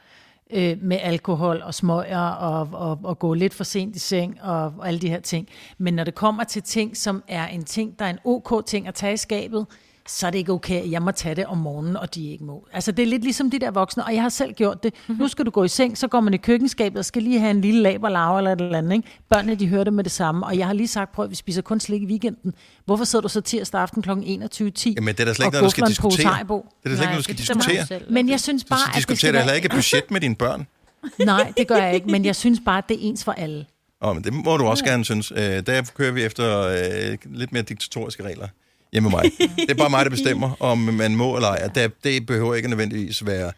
Øh, 0.50 0.76
med 0.82 0.98
alkohol 1.02 1.62
og 1.64 1.74
smøger 1.74 2.20
og, 2.28 2.68
og, 2.72 2.98
og 3.04 3.18
gå 3.18 3.34
lidt 3.34 3.54
for 3.54 3.64
sent 3.64 3.96
i 3.96 3.98
seng 3.98 4.38
og, 4.42 4.74
og 4.78 4.88
alle 4.88 5.00
de 5.00 5.08
her 5.08 5.20
ting. 5.20 5.48
Men 5.78 5.94
når 5.94 6.04
det 6.04 6.14
kommer 6.14 6.44
til 6.44 6.62
ting, 6.62 6.96
som 6.96 7.22
er 7.28 7.46
en 7.46 7.64
ting, 7.64 7.98
der 7.98 8.04
er 8.04 8.10
en 8.10 8.18
ok 8.24 8.66
ting 8.66 8.86
at 8.88 8.94
tage 8.94 9.14
i 9.14 9.16
skabet, 9.16 9.66
så 10.08 10.26
er 10.26 10.30
det 10.30 10.38
ikke 10.38 10.52
okay, 10.52 10.82
at 10.82 10.90
jeg 10.90 11.02
må 11.02 11.10
tage 11.10 11.34
det 11.34 11.46
om 11.46 11.58
morgenen, 11.58 11.96
og 11.96 12.14
de 12.14 12.30
ikke 12.30 12.44
må. 12.44 12.66
Altså, 12.72 12.92
det 12.92 13.02
er 13.02 13.06
lidt 13.06 13.22
ligesom 13.22 13.50
de 13.50 13.58
der 13.58 13.70
voksne, 13.70 14.04
og 14.04 14.14
jeg 14.14 14.22
har 14.22 14.28
selv 14.28 14.52
gjort 14.52 14.82
det. 14.82 14.94
Mm-hmm. 14.94 15.22
Nu 15.22 15.28
skal 15.28 15.46
du 15.46 15.50
gå 15.50 15.64
i 15.64 15.68
seng, 15.68 15.98
så 15.98 16.08
går 16.08 16.20
man 16.20 16.34
i 16.34 16.36
køkkenskabet 16.36 16.98
og 16.98 17.04
skal 17.04 17.22
lige 17.22 17.40
have 17.40 17.50
en 17.50 17.60
lille 17.60 17.82
laberlave 17.82 18.38
eller 18.38 18.52
et 18.52 18.60
eller 18.60 18.78
andet. 18.78 18.92
Ikke? 18.92 19.08
Børnene, 19.30 19.54
de 19.54 19.68
hører 19.68 19.84
det 19.84 19.92
med 19.92 20.04
det 20.04 20.12
samme, 20.12 20.46
og 20.46 20.58
jeg 20.58 20.66
har 20.66 20.72
lige 20.72 20.88
sagt, 20.88 21.12
prøv 21.12 21.24
at 21.24 21.30
vi 21.30 21.34
spiser 21.34 21.62
kun 21.62 21.80
slik 21.80 22.02
i 22.02 22.06
weekenden. 22.06 22.54
Hvorfor 22.84 23.04
sidder 23.04 23.22
du 23.22 23.28
så 23.28 23.40
tirsdag 23.40 23.80
aften 23.80 24.02
kl. 24.02 24.10
21.10 24.10 24.16
Jamen, 24.16 24.34
det 24.34 25.20
er 25.20 25.24
da 25.24 25.34
slet 25.34 25.46
ikke 25.46 25.46
og 25.46 25.52
noget, 25.52 25.64
du 25.64 25.70
skal 25.70 25.86
diskutere. 25.86 26.38
Det 26.38 26.50
er 26.50 26.58
da 26.84 26.88
slet 26.88 26.92
ikke 26.92 27.04
noget, 27.04 27.16
du 27.16 27.22
skal 27.22 27.36
diskutere. 27.36 27.86
selv. 27.86 28.12
Men 28.12 28.28
jeg 28.28 28.40
synes 28.40 28.64
Du 28.64 28.68
bare, 28.68 28.88
at 28.88 28.94
det 28.94 29.02
skal 29.02 29.16
da 29.16 29.26
heller 29.26 29.44
være... 29.44 29.56
ikke 29.56 29.68
budget 29.68 30.10
med 30.10 30.20
dine 30.20 30.34
børn. 30.34 30.66
Nej, 31.24 31.52
det 31.56 31.68
gør 31.68 31.76
jeg 31.76 31.94
ikke, 31.94 32.06
men 32.06 32.24
jeg 32.24 32.36
synes 32.36 32.60
bare, 32.64 32.78
at 32.78 32.84
det 32.88 32.94
er 32.94 33.00
ens 33.08 33.24
for 33.24 33.32
alle. 33.32 33.66
Oh, 34.00 34.14
men 34.14 34.24
det 34.24 34.32
må 34.32 34.56
du 34.56 34.64
også 34.64 34.84
gerne 34.84 35.04
synes. 35.04 35.32
Øh, 35.36 35.38
der 35.38 35.90
kører 35.96 36.12
vi 36.12 36.22
efter 36.22 36.60
øh, 36.60 37.18
lidt 37.24 37.52
mere 37.52 37.62
diktatoriske 37.62 38.22
regler 38.22 38.48
hjemme 38.94 39.10
med 39.10 39.18
mig. 39.18 39.32
Det 39.56 39.70
er 39.70 39.74
bare 39.74 39.90
mig, 39.90 40.04
der 40.04 40.10
bestemmer, 40.18 40.62
om 40.62 40.78
man 40.78 41.16
må 41.16 41.36
eller 41.36 41.48
ej. 41.48 41.68
Det, 41.74 42.04
det 42.04 42.26
behøver 42.26 42.54
ikke 42.54 42.68
nødvendigvis 42.68 43.26
være... 43.26 43.52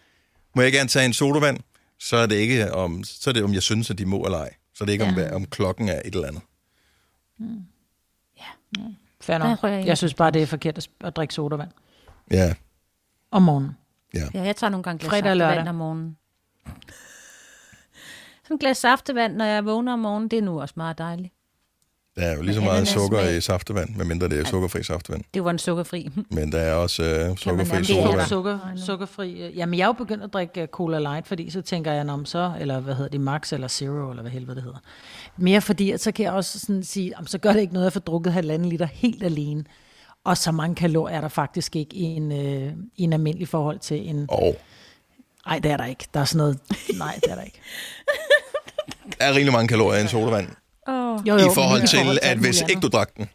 Må 0.54 0.62
jeg 0.62 0.72
gerne 0.72 0.88
tage 0.88 1.04
en 1.06 1.12
sodavand, 1.12 1.58
så 1.98 2.16
er 2.16 2.26
det 2.26 2.36
ikke 2.36 2.74
om, 2.74 3.04
så 3.04 3.30
er 3.30 3.34
det, 3.34 3.44
om 3.44 3.54
jeg 3.54 3.62
synes, 3.62 3.90
at 3.90 3.98
de 3.98 4.06
må 4.06 4.24
eller 4.24 4.38
ej. 4.38 4.54
Så 4.74 4.84
er 4.84 4.86
det 4.86 4.92
ikke 4.92 5.04
om, 5.04 5.10
Ja. 5.10 5.14
hvad- 5.14 5.30
om 5.32 5.46
klokken 5.46 5.88
er 5.88 6.00
et 6.04 6.14
eller 6.14 6.28
andet. 6.28 6.42
Fair 9.20 9.38
Der 9.38 9.48
nok. 9.48 9.58
tror 9.58 9.68
jeg 9.68 9.78
ikke. 9.78 9.88
Jeg 9.88 9.98
synes 9.98 10.14
bare, 10.14 10.30
det 10.30 10.42
er 10.42 10.46
forkert 10.46 10.78
at, 10.78 10.88
at 11.00 11.16
drikke 11.16 11.34
sodavand 11.34 11.70
Ja, 12.30 12.54
om 13.30 13.42
morgenen. 13.42 13.70
ja. 14.14 14.28
Ja, 14.34 14.42
jeg 14.42 14.56
tager 14.56 14.70
nogle 14.70 14.82
gange 14.82 14.98
glas 14.98 15.10
Fredag 15.10 15.36
saftevand 15.38 15.68
om 15.68 15.74
morgenen. 15.74 16.16
Sådan 18.44 18.54
et 18.54 18.60
glas 18.60 18.76
saftevand, 18.78 19.36
når 19.36 19.44
jeg 19.44 19.64
vågner 19.64 19.92
om 19.92 19.98
morgenen, 19.98 20.28
det 20.30 20.38
er 20.38 20.42
nu 20.42 20.60
også 20.60 20.74
meget 20.76 20.98
dejligt. 20.98 21.34
Der 22.16 22.22
er 22.26 22.36
jo 22.36 22.42
lige 22.42 22.54
så 22.54 22.60
meget 22.60 22.88
sukker 22.88 23.20
smag. 23.22 23.36
i 23.36 23.40
saftevand, 23.40 23.96
medmindre 23.96 24.28
det 24.28 24.40
er 24.40 24.44
sukkerfri 24.44 24.82
saftevand. 24.82 25.24
Det 25.34 25.44
var 25.44 25.50
en 25.50 25.58
sukkerfri. 25.58 26.08
Men 26.30 26.52
der 26.52 26.58
er 26.58 26.74
også 26.74 27.02
øh, 27.02 27.36
sukkerfri 27.36 27.72
nærmest- 27.72 27.88
Det 27.90 27.98
er 27.98 28.02
sodavand. 28.02 28.28
sukker, 28.28 28.58
sukkerfri. 28.86 29.42
øh, 29.42 29.56
Jamen, 29.58 29.78
jeg 29.78 29.82
er 29.82 29.86
jo 29.88 29.92
begyndt 29.92 30.24
at 30.24 30.32
drikke 30.32 30.60
øh, 30.62 30.68
Cola 30.68 30.98
Light, 30.98 31.26
fordi 31.28 31.50
så 31.50 31.62
tænker 31.62 31.92
jeg, 31.92 32.08
om 32.08 32.24
så, 32.24 32.52
eller 32.60 32.80
hvad 32.80 32.94
hedder 32.94 33.10
det, 33.10 33.20
Max 33.20 33.52
eller 33.52 33.68
Zero, 33.68 34.10
eller 34.10 34.22
hvad 34.22 34.32
helvede 34.32 34.54
det 34.54 34.62
hedder. 34.62 34.78
Mere 35.36 35.60
fordi, 35.60 35.90
at 35.90 36.00
så 36.00 36.12
kan 36.12 36.24
jeg 36.24 36.32
også 36.32 36.58
sådan 36.58 36.82
sige, 36.84 37.18
om 37.18 37.26
så 37.26 37.38
gør 37.38 37.52
det 37.52 37.60
ikke 37.60 37.72
noget 37.72 37.86
at 37.86 37.92
få 37.92 37.98
drukket 38.00 38.32
halvanden 38.32 38.68
liter 38.68 38.86
helt 38.86 39.22
alene. 39.22 39.64
Og 40.24 40.36
så 40.36 40.52
mange 40.52 40.74
kalorier 40.74 41.16
er 41.16 41.20
der 41.20 41.28
faktisk 41.28 41.76
ikke 41.76 41.96
i 41.96 42.02
en, 42.02 42.32
øh, 42.32 42.72
i 42.96 43.02
en 43.02 43.12
almindelig 43.12 43.48
forhold 43.48 43.78
til 43.78 44.08
en... 44.08 44.26
Og 44.28 44.56
Nej, 45.46 45.58
det 45.58 45.70
er 45.70 45.76
der 45.76 45.84
ikke. 45.84 46.06
Der 46.14 46.20
er 46.20 46.24
sådan 46.24 46.38
noget... 46.38 46.58
Nej, 46.98 47.18
det 47.24 47.30
er 47.30 47.34
der 47.34 47.42
ikke. 47.42 47.60
der 49.18 49.24
er 49.24 49.34
rigtig 49.34 49.52
mange 49.52 49.68
kalorier 49.68 49.98
i 49.98 50.02
en 50.02 50.08
sodavand. 50.08 50.48
Oh. 50.88 51.28
Jo, 51.28 51.36
I 51.36 51.42
men 51.42 51.54
forhold 51.54 51.88
til, 51.88 51.98
alt 51.98 52.18
at 52.22 52.38
hvis 52.38 52.62
ikke 52.68 52.80
du 52.80 52.88
drak 52.88 53.16
den. 53.16 53.28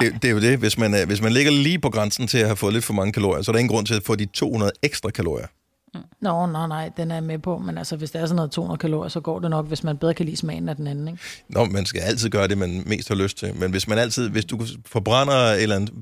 Det, 0.00 0.22
det 0.22 0.28
er 0.28 0.32
jo 0.32 0.40
det. 0.40 0.58
Hvis 0.58 0.78
man, 0.78 0.94
øh, 0.94 1.06
hvis 1.06 1.20
man 1.20 1.32
ligger 1.32 1.52
lige 1.52 1.78
på 1.78 1.90
grænsen 1.90 2.26
til 2.26 2.38
at 2.38 2.46
have 2.46 2.56
fået 2.56 2.72
lidt 2.72 2.84
for 2.84 2.92
mange 2.92 3.12
kalorier, 3.12 3.42
så 3.42 3.50
er 3.50 3.52
der 3.52 3.58
ingen 3.58 3.74
grund 3.74 3.86
til 3.86 3.94
at 3.94 4.02
få 4.02 4.16
de 4.16 4.26
200 4.26 4.72
ekstra 4.82 5.10
kalorier. 5.10 5.46
Nå, 6.20 6.46
nej, 6.46 6.66
nej, 6.66 6.90
den 6.96 7.10
er 7.10 7.14
jeg 7.14 7.22
med 7.22 7.38
på. 7.38 7.58
Men 7.58 7.78
altså, 7.78 7.96
hvis 7.96 8.10
der 8.10 8.18
er 8.18 8.26
sådan 8.26 8.36
noget 8.36 8.50
200 8.50 8.78
kalorier, 8.78 9.08
så 9.08 9.20
går 9.20 9.38
det 9.38 9.50
nok, 9.50 9.66
hvis 9.66 9.84
man 9.84 9.98
bedre 9.98 10.14
kan 10.14 10.26
lide 10.26 10.36
smagen 10.36 10.68
af 10.68 10.76
den 10.76 10.86
anden, 10.86 11.08
ikke? 11.08 11.20
Nå, 11.48 11.64
man 11.64 11.86
skal 11.86 12.00
altid 12.00 12.30
gøre 12.30 12.48
det, 12.48 12.58
man 12.58 12.82
mest 12.86 13.08
har 13.08 13.14
lyst 13.14 13.38
til. 13.38 13.54
Men 13.56 13.70
hvis 13.70 13.88
man 13.88 13.98
altid, 13.98 14.28
hvis 14.28 14.44
du 14.44 14.66
forbrænder 14.86 15.52
eller 15.52 15.76
andet 15.76 15.92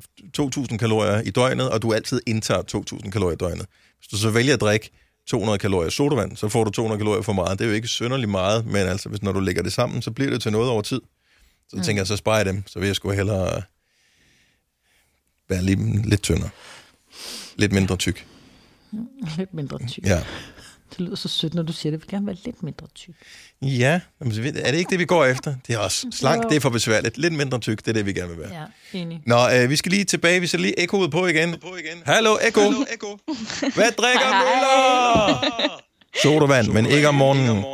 2.000 0.41 0.77
kalorier 0.77 1.21
i 1.21 1.31
døgnet, 1.31 1.71
og 1.71 1.83
du 1.83 1.93
altid 1.93 2.21
indtager 2.27 2.85
2.000 2.93 3.11
kalorier 3.11 3.35
i 3.35 3.37
døgnet, 3.37 3.67
hvis 3.99 4.09
du 4.09 4.17
så 4.17 4.31
vælger 4.31 4.55
at 4.55 4.61
drikke 4.61 4.91
200 5.31 5.59
kalorier 5.59 5.91
sodavand, 5.91 6.37
så 6.37 6.49
får 6.49 6.65
du 6.65 6.71
200 6.71 6.99
kalorier 6.99 7.23
for 7.23 7.33
meget. 7.33 7.59
Det 7.59 7.65
er 7.65 7.69
jo 7.69 7.75
ikke 7.75 7.89
synderligt 7.89 8.31
meget, 8.31 8.67
men 8.67 8.87
altså, 8.87 9.09
hvis 9.09 9.23
når 9.23 9.33
du 9.33 9.41
lægger 9.41 9.63
det 9.63 9.73
sammen, 9.73 10.03
så 10.03 10.11
bliver 10.11 10.31
det 10.31 10.43
til 10.43 10.53
noget 10.53 10.71
over 10.71 10.83
tid. 10.83 11.01
Så 11.69 11.77
mm. 11.77 11.83
tænker 11.83 12.01
jeg, 12.01 12.07
så 12.07 12.17
sparer 12.17 12.37
jeg 12.37 12.47
dem, 12.47 12.63
så 12.67 12.79
vil 12.79 12.87
jeg 12.87 12.97
sgu 12.97 13.11
hellere 13.11 13.63
være 15.49 15.63
lige, 15.63 16.03
lidt 16.09 16.23
tyndere. 16.23 16.51
Lidt 17.57 17.73
mindre 17.73 17.97
tyk. 17.97 18.27
Lidt 19.39 19.55
mindre 19.55 19.79
tyk. 19.89 20.07
Ja. 20.07 20.23
Det 20.90 21.00
lyder 21.00 21.16
så 21.16 21.28
sødt, 21.28 21.54
når 21.54 21.62
du 21.62 21.73
siger 21.73 21.90
det. 21.90 21.97
Jeg 21.99 22.00
vil 22.00 22.09
gerne 22.16 22.26
være 22.26 22.37
lidt 22.44 22.62
mindre 22.62 22.87
tyk. 22.94 23.14
Ja, 23.62 24.00
ved- 24.20 24.56
er 24.64 24.70
det 24.70 24.78
ikke 24.78 24.90
det, 24.90 24.99
vi 24.99 25.04
går 25.04 25.25
efter? 25.25 25.54
Det 25.66 25.75
er 25.75 25.78
også 25.78 26.06
slank, 26.12 26.49
det 26.49 26.56
er 26.56 26.61
for 26.61 26.70
besværligt. 26.70 27.18
Lidt 27.18 27.32
mindre 27.32 27.59
tyk, 27.59 27.78
det 27.78 27.88
er 27.88 27.92
det, 27.92 28.06
vi 28.06 28.12
gerne 28.12 28.28
vil 28.30 28.38
være. 28.38 28.66
Ja, 28.92 28.99
enig. 28.99 29.20
Nå, 29.26 29.49
øh, 29.50 29.70
vi 29.70 29.76
skal 29.76 29.92
lige 29.92 30.04
tilbage. 30.04 30.40
Vi 30.40 30.47
skal 30.47 30.61
lige 30.61 30.80
ekkoet 30.80 31.11
på 31.11 31.26
igen. 31.26 31.56
På 31.62 31.76
igen. 31.76 32.02
Hallo, 32.06 32.37
ekko. 32.42 32.61
Hallo, 32.61 32.85
ekko. 32.92 33.18
Hvad 33.75 33.92
drikker 33.92 34.26
Møller? 34.26 35.80
Sodavand, 36.23 36.68
men 36.68 36.87
ikke 36.87 37.09
om 37.09 37.14
morgenen. 37.14 37.64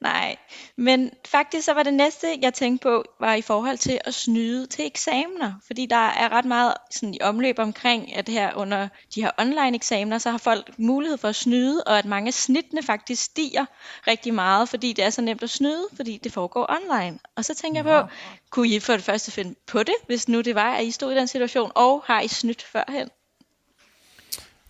Nej, 0.00 0.36
men 0.76 1.10
faktisk 1.26 1.64
så 1.64 1.72
var 1.72 1.82
det 1.82 1.94
næste, 1.94 2.26
jeg 2.42 2.54
tænkte 2.54 2.82
på, 2.82 3.04
var 3.20 3.34
i 3.34 3.42
forhold 3.42 3.78
til 3.78 4.00
at 4.04 4.14
snyde 4.14 4.66
til 4.66 4.86
eksamener. 4.86 5.52
Fordi 5.66 5.86
der 5.86 5.96
er 5.96 6.28
ret 6.32 6.44
meget 6.44 6.74
sådan, 6.90 7.14
i 7.14 7.18
omløb 7.20 7.58
omkring, 7.58 8.14
at 8.14 8.28
her 8.28 8.54
under 8.54 8.88
de 9.14 9.22
her 9.22 9.30
online 9.38 9.74
eksamener, 9.74 10.18
så 10.18 10.30
har 10.30 10.38
folk 10.38 10.78
mulighed 10.78 11.18
for 11.18 11.28
at 11.28 11.36
snyde, 11.36 11.84
og 11.86 11.98
at 11.98 12.04
mange 12.04 12.32
snittene 12.32 12.82
faktisk 12.82 13.24
stiger 13.24 13.66
rigtig 14.06 14.34
meget, 14.34 14.68
fordi 14.68 14.92
det 14.92 15.04
er 15.04 15.10
så 15.10 15.22
nemt 15.22 15.42
at 15.42 15.50
snyde, 15.50 15.86
fordi 15.96 16.18
det 16.24 16.32
foregår 16.32 16.66
online. 16.70 17.18
Og 17.36 17.44
så 17.44 17.54
tænker 17.54 17.84
jeg 17.84 17.84
på, 17.84 18.12
kunne 18.50 18.68
I 18.68 18.80
for 18.80 18.92
det 18.92 19.04
første 19.04 19.30
finde 19.30 19.54
på 19.66 19.82
det, 19.82 19.94
hvis 20.06 20.28
nu 20.28 20.40
det 20.40 20.54
var, 20.54 20.74
at 20.74 20.84
I 20.84 20.90
stod 20.90 21.12
i 21.12 21.16
den 21.16 21.28
situation, 21.28 21.72
og 21.74 22.02
har 22.06 22.20
I 22.20 22.28
snydt 22.28 22.62
førhen? 22.62 23.08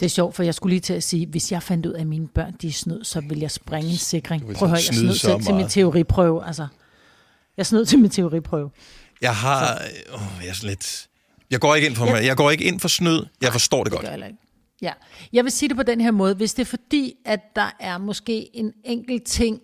Det 0.04 0.10
er 0.10 0.14
sjovt, 0.14 0.34
for 0.34 0.42
jeg 0.42 0.54
skulle 0.54 0.72
lige 0.72 0.80
til 0.80 0.92
at 0.94 1.02
sige, 1.02 1.26
hvis 1.26 1.52
jeg 1.52 1.62
fandt 1.62 1.86
ud 1.86 1.92
af, 1.92 2.00
at 2.00 2.06
mine 2.06 2.28
børn 2.28 2.54
de 2.62 2.68
er 2.68 2.72
snød, 2.72 3.04
så 3.04 3.20
vil 3.20 3.38
jeg 3.38 3.50
springe 3.50 3.90
en 3.90 3.96
sikring. 3.96 4.42
Prøv 4.42 4.52
at 4.52 4.58
høre, 4.58 4.70
jeg 4.72 4.94
snød 4.94 5.14
så 5.14 5.20
selv 5.20 5.42
til 5.42 5.54
min 5.54 5.68
teoriprøve. 5.68 6.46
Altså, 6.46 6.66
jeg 7.56 7.66
snød 7.66 7.86
til 7.86 7.98
min 7.98 8.10
teoriprøve. 8.10 8.70
Jeg 9.20 9.36
har... 9.36 9.82
Åh, 10.14 10.20
jeg 10.42 10.48
er 10.48 10.66
lidt... 10.66 11.08
Jeg 11.50 11.60
går 11.60 11.74
ikke 11.74 11.86
ind 11.88 11.96
for, 11.96 12.04
mig. 12.04 12.24
Jeg 12.24 12.36
går 12.36 12.50
ikke 12.50 12.64
ind 12.64 12.80
for 12.80 12.88
snød. 12.88 13.26
Jeg 13.40 13.52
forstår 13.52 13.84
det 13.84 13.92
Det 13.92 13.98
godt. 14.00 14.10
gør 14.10 14.16
jeg 14.16 14.26
ikke. 14.26 14.38
Ja. 14.82 14.92
Jeg 15.32 15.44
vil 15.44 15.52
sige 15.52 15.68
det 15.68 15.76
på 15.76 15.82
den 15.82 16.00
her 16.00 16.10
måde. 16.10 16.34
Hvis 16.34 16.54
det 16.54 16.62
er 16.62 16.66
fordi, 16.66 17.14
at 17.24 17.40
der 17.56 17.76
er 17.80 17.98
måske 17.98 18.56
en 18.56 18.72
enkelt 18.84 19.24
ting, 19.24 19.60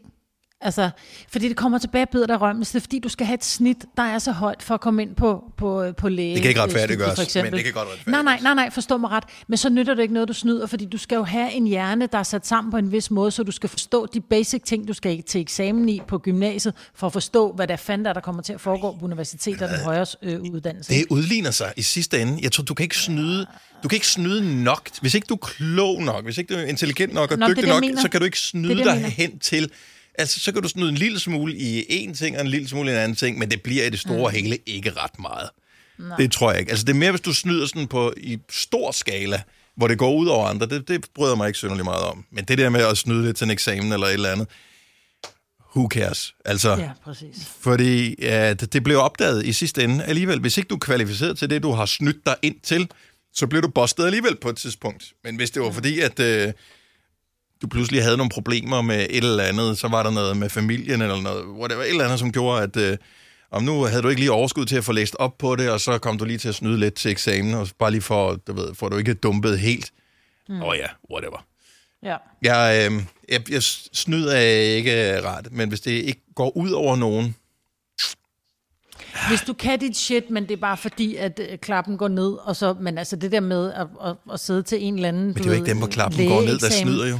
Altså, 0.62 0.90
fordi 1.28 1.48
det 1.48 1.56
kommer 1.56 1.78
tilbage 1.78 2.04
og 2.04 2.08
bider 2.08 2.26
dig 2.26 2.38
så 2.40 2.70
det 2.72 2.74
er 2.74 2.80
fordi, 2.80 2.98
du 2.98 3.08
skal 3.08 3.26
have 3.26 3.34
et 3.34 3.44
snit, 3.44 3.76
der 3.96 4.02
er 4.02 4.18
så 4.18 4.32
højt 4.32 4.62
for 4.62 4.74
at 4.74 4.80
komme 4.80 5.02
ind 5.02 5.14
på, 5.14 5.44
på, 5.56 5.92
på 5.96 6.08
læge. 6.08 6.34
Det 6.34 6.42
kan 6.42 6.48
ikke 6.48 6.60
øh, 6.60 6.66
retfærdiggøres, 6.66 7.14
for 7.14 7.22
eksempel. 7.22 7.52
men 7.52 7.56
det 7.56 7.64
kan 7.64 7.72
godt 7.72 7.88
retfærdiggøres. 7.88 8.24
Nej, 8.24 8.38
nej, 8.40 8.54
nej, 8.54 8.64
nej, 8.64 8.70
forstå 8.70 8.96
mig 8.96 9.10
ret. 9.10 9.24
Men 9.48 9.56
så 9.56 9.68
nytter 9.68 9.94
det 9.94 10.02
ikke 10.02 10.14
noget, 10.14 10.28
du 10.28 10.32
snyder, 10.32 10.66
fordi 10.66 10.84
du 10.84 10.98
skal 10.98 11.16
jo 11.16 11.22
have 11.22 11.52
en 11.52 11.66
hjerne, 11.66 12.06
der 12.12 12.18
er 12.18 12.22
sat 12.22 12.46
sammen 12.46 12.70
på 12.70 12.76
en 12.76 12.92
vis 12.92 13.10
måde, 13.10 13.30
så 13.30 13.42
du 13.42 13.52
skal 13.52 13.68
forstå 13.68 14.06
de 14.06 14.20
basic 14.20 14.62
ting, 14.62 14.88
du 14.88 14.92
skal 14.92 15.22
til 15.22 15.40
eksamen 15.40 15.88
i 15.88 16.00
på 16.08 16.18
gymnasiet, 16.18 16.74
for 16.94 17.06
at 17.06 17.12
forstå, 17.12 17.52
hvad 17.52 17.66
der 17.66 17.76
fanden 17.76 18.04
der, 18.04 18.08
er, 18.08 18.14
der 18.14 18.20
kommer 18.20 18.42
til 18.42 18.52
at 18.52 18.60
foregå 18.60 18.96
på 18.98 19.04
universitetet 19.04 19.62
og 19.62 19.68
den 19.68 19.84
højere 19.84 20.06
øh, 20.22 20.40
uddannelse. 20.40 20.94
Det 20.94 21.06
udligner 21.10 21.50
sig 21.50 21.72
i 21.76 21.82
sidste 21.82 22.22
ende. 22.22 22.38
Jeg 22.42 22.52
tror, 22.52 22.64
du 22.64 22.74
kan 22.74 22.84
ikke 22.84 22.96
snyde, 22.96 23.46
du 23.82 23.88
kan 23.88 23.96
ikke 23.96 24.08
snyde 24.08 24.64
nok. 24.64 24.88
Hvis 25.00 25.14
ikke 25.14 25.26
du 25.26 25.34
er 25.34 25.38
klog 25.38 26.02
nok, 26.02 26.24
hvis 26.24 26.38
ikke 26.38 26.54
du 26.54 26.58
er 26.58 26.64
intelligent 26.64 27.14
nok 27.14 27.32
og 27.32 27.38
Nå, 27.38 27.48
dygtig 27.48 27.64
det 27.66 27.74
det, 27.82 27.90
nok, 27.90 28.00
så 28.02 28.08
kan 28.08 28.20
du 28.20 28.24
ikke 28.24 28.34
Det 28.34 28.40
snyde 28.40 28.76
det, 28.76 28.86
jeg 28.86 28.96
dig 28.96 29.04
hen 29.04 29.38
til... 29.38 29.70
Altså, 30.14 30.40
så 30.40 30.52
kan 30.52 30.62
du 30.62 30.68
snyde 30.68 30.88
en 30.88 30.94
lille 30.94 31.20
smule 31.20 31.56
i 31.56 31.86
en 31.88 32.14
ting, 32.14 32.36
og 32.36 32.42
en 32.42 32.50
lille 32.50 32.68
smule 32.68 32.90
i 32.90 32.94
en 32.94 33.00
anden 33.00 33.16
ting, 33.16 33.38
men 33.38 33.50
det 33.50 33.62
bliver 33.62 33.84
i 33.84 33.90
det 33.90 34.00
store 34.00 34.30
mm. 34.30 34.36
hele 34.36 34.58
ikke 34.66 34.90
ret 34.90 35.18
meget. 35.18 35.50
Nej. 35.98 36.16
Det 36.16 36.32
tror 36.32 36.50
jeg 36.50 36.60
ikke. 36.60 36.70
Altså, 36.70 36.84
det 36.84 36.92
er 36.92 36.96
mere, 36.96 37.10
hvis 37.10 37.20
du 37.20 37.34
snyder 37.34 37.66
sådan 37.66 37.86
på 37.86 38.12
i 38.16 38.38
stor 38.50 38.92
skala, 38.92 39.42
hvor 39.76 39.88
det 39.88 39.98
går 39.98 40.14
ud 40.14 40.26
over 40.26 40.46
andre. 40.46 40.66
Det, 40.66 40.88
det 40.88 41.06
bryder 41.14 41.34
mig 41.34 41.46
ikke 41.46 41.58
synderligt 41.58 41.84
meget 41.84 42.02
om. 42.04 42.24
Men 42.32 42.44
det 42.44 42.58
der 42.58 42.68
med 42.68 42.80
at 42.80 42.98
snyde 42.98 43.24
lidt 43.24 43.36
til 43.36 43.44
en 43.44 43.50
eksamen 43.50 43.92
eller 43.92 44.06
et 44.06 44.12
eller 44.12 44.32
andet, 44.32 44.48
who 45.76 45.88
cares? 45.88 46.34
Altså, 46.44 46.76
Ja, 46.76 46.90
præcis. 47.04 47.36
fordi 47.60 48.14
ja, 48.22 48.54
det, 48.54 48.72
det 48.72 48.84
blev 48.84 48.98
opdaget 48.98 49.46
i 49.46 49.52
sidste 49.52 49.84
ende 49.84 50.04
alligevel. 50.04 50.40
Hvis 50.40 50.56
ikke 50.56 50.68
du 50.68 50.74
er 50.74 50.78
kvalificeret 50.78 51.38
til 51.38 51.50
det, 51.50 51.62
du 51.62 51.70
har 51.70 51.86
snydt 51.86 52.26
dig 52.26 52.36
ind 52.42 52.60
til, 52.62 52.88
så 53.34 53.46
bliver 53.46 53.62
du 53.62 53.68
bustet 53.68 54.04
alligevel 54.04 54.36
på 54.36 54.48
et 54.48 54.56
tidspunkt. 54.56 55.12
Men 55.24 55.36
hvis 55.36 55.50
det 55.50 55.62
var 55.62 55.70
fordi, 55.70 56.00
at 56.00 56.20
øh, 56.20 56.52
du 57.62 57.68
pludselig 57.68 58.02
havde 58.02 58.16
nogle 58.16 58.30
problemer 58.30 58.82
med 58.82 59.06
et 59.10 59.24
eller 59.24 59.44
andet, 59.44 59.78
så 59.78 59.88
var 59.88 60.02
der 60.02 60.10
noget 60.10 60.36
med 60.36 60.48
familien 60.48 61.02
eller 61.02 61.20
noget, 61.20 61.44
whatever, 61.44 61.82
et 61.82 61.88
eller 61.88 62.04
andet, 62.04 62.18
som 62.18 62.32
gjorde, 62.32 62.62
at 62.62 62.76
øh, 62.76 62.96
om 63.50 63.62
nu 63.62 63.82
havde 63.82 64.02
du 64.02 64.08
ikke 64.08 64.20
lige 64.20 64.32
overskud 64.32 64.66
til 64.66 64.76
at 64.76 64.84
få 64.84 64.92
læst 64.92 65.16
op 65.18 65.38
på 65.38 65.56
det, 65.56 65.70
og 65.70 65.80
så 65.80 65.98
kom 65.98 66.18
du 66.18 66.24
lige 66.24 66.38
til 66.38 66.48
at 66.48 66.54
snyde 66.54 66.78
lidt 66.78 66.94
til 66.94 67.10
eksamen, 67.10 67.54
og 67.54 67.68
bare 67.78 67.90
lige 67.90 68.02
for, 68.02 68.34
du 68.34 68.52
ved, 68.52 68.74
for 68.74 68.88
du 68.88 68.96
ikke 68.96 69.14
dumpet 69.14 69.58
helt. 69.58 69.92
Åh 70.50 70.56
mm. 70.56 70.62
oh 70.62 70.76
ja, 70.76 70.86
whatever. 71.12 71.46
Ja. 72.02 72.16
Jeg, 72.42 72.90
øh, 72.92 73.02
jeg, 73.28 73.50
jeg 73.50 73.62
snyder 73.62 74.38
ikke 74.38 75.22
ret, 75.22 75.52
men 75.52 75.68
hvis 75.68 75.80
det 75.80 75.90
ikke 75.90 76.22
går 76.34 76.56
ud 76.56 76.70
over 76.70 76.96
nogen, 76.96 77.34
Hvis 79.28 79.40
du 79.40 79.52
kan 79.52 79.78
dit 79.78 79.96
shit, 79.96 80.30
men 80.30 80.42
det 80.42 80.50
er 80.50 80.60
bare 80.60 80.76
fordi, 80.76 81.16
at 81.16 81.40
øh, 81.50 81.58
klappen 81.58 81.96
går 81.98 82.08
ned, 82.08 82.32
og 82.32 82.56
så, 82.56 82.74
men 82.80 82.98
altså 82.98 83.16
det 83.16 83.32
der 83.32 83.40
med 83.40 83.72
at, 83.72 83.86
at, 84.04 84.16
at 84.32 84.40
sidde 84.40 84.62
til 84.62 84.82
en 84.82 84.94
eller 84.94 85.08
anden... 85.08 85.26
men 85.26 85.34
det 85.34 85.42
er 85.42 85.46
jo 85.46 85.52
ikke 85.52 85.66
dem, 85.66 85.78
hvor 85.78 85.86
klappen 85.86 86.28
går 86.28 86.40
ned, 86.42 86.58
der 86.58 86.70
snyder 86.70 87.06
jo. 87.08 87.18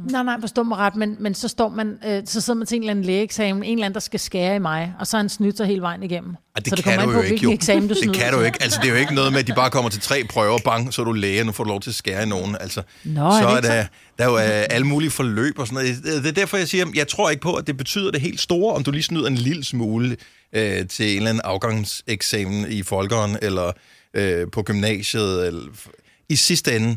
Nej, 0.00 0.22
nej, 0.22 0.40
forstå 0.40 0.62
mig 0.62 0.78
ret, 0.78 0.96
men, 0.96 1.16
men 1.20 1.34
så 1.34 1.48
står 1.48 1.68
man, 1.68 1.98
øh, 2.06 2.22
så 2.26 2.40
sidder 2.40 2.58
man 2.58 2.66
til 2.66 2.76
en 2.76 2.82
eller 2.82 2.90
anden 2.90 3.04
lægeeksamen, 3.04 3.62
en 3.62 3.72
eller 3.72 3.86
anden, 3.86 3.94
der 3.94 4.00
skal 4.00 4.20
skære 4.20 4.56
i 4.56 4.58
mig, 4.58 4.94
og 5.00 5.06
så 5.06 5.16
har 5.16 5.22
han 5.22 5.28
snydt 5.28 5.56
sig 5.56 5.66
hele 5.66 5.82
vejen 5.82 6.02
igennem. 6.02 6.30
Ej, 6.30 6.60
det 6.60 6.68
så 6.68 6.76
det 6.76 6.84
kan 6.84 6.98
kommer 6.98 7.12
du 7.12 7.12
an 7.12 7.16
jo 7.16 7.20
på, 7.20 7.22
ikke, 7.22 7.30
hvilken 7.30 7.48
jo. 7.48 7.54
eksamen 7.54 7.88
du 7.88 7.94
snyder 7.94 8.12
Det 8.12 8.22
kan 8.22 8.32
du 8.32 8.40
ikke. 8.40 8.62
Altså, 8.62 8.78
det 8.82 8.88
er 8.88 8.92
jo 8.92 8.98
ikke 8.98 9.14
noget 9.14 9.32
med, 9.32 9.40
at 9.40 9.46
de 9.46 9.52
bare 9.52 9.70
kommer 9.70 9.90
til 9.90 10.00
tre 10.00 10.24
prøver, 10.30 10.58
bang, 10.64 10.94
så 10.94 11.02
er 11.02 11.06
du 11.06 11.12
læge, 11.12 11.44
nu 11.44 11.52
får 11.52 11.64
du 11.64 11.68
lov 11.68 11.80
til 11.80 11.90
at 11.90 11.94
skære 11.94 12.22
i 12.22 12.26
nogen. 12.26 12.56
Altså, 12.60 12.82
Nå, 13.04 13.26
er 13.26 13.30
så 13.30 13.38
det 13.38 13.52
er 13.52 13.56
ikke 13.56 13.68
der, 13.68 13.86
der 14.18 14.24
er 14.24 14.28
jo 14.28 14.38
øh, 14.38 14.66
alle 14.70 14.86
mulige 14.86 15.10
forløb 15.10 15.58
og 15.58 15.66
sådan 15.66 15.84
noget. 15.84 16.04
Det 16.04 16.22
det 16.22 16.28
er 16.28 16.32
derfor, 16.32 16.56
jeg 16.56 16.68
siger, 16.68 16.86
jeg 16.94 17.08
tror 17.08 17.30
ikke 17.30 17.42
på, 17.42 17.54
at 17.54 17.66
det 17.66 17.76
betyder 17.76 18.10
det 18.10 18.20
helt 18.20 18.40
store, 18.40 18.74
om 18.74 18.84
du 18.84 18.90
lige 18.90 19.02
snyder 19.02 19.26
en 19.26 19.34
lille 19.34 19.64
smule 19.64 20.16
øh, 20.52 20.88
til 20.88 21.10
en 21.10 21.16
eller 21.16 21.30
anden 21.30 21.40
afgangseksamen 21.44 22.72
i 22.72 22.82
folkeren, 22.82 23.38
eller 23.42 23.72
øh, 24.14 24.46
på 24.52 24.62
gymnasiet. 24.62 25.46
Eller, 25.46 25.70
I 26.28 26.36
sidste 26.36 26.76
ende, 26.76 26.96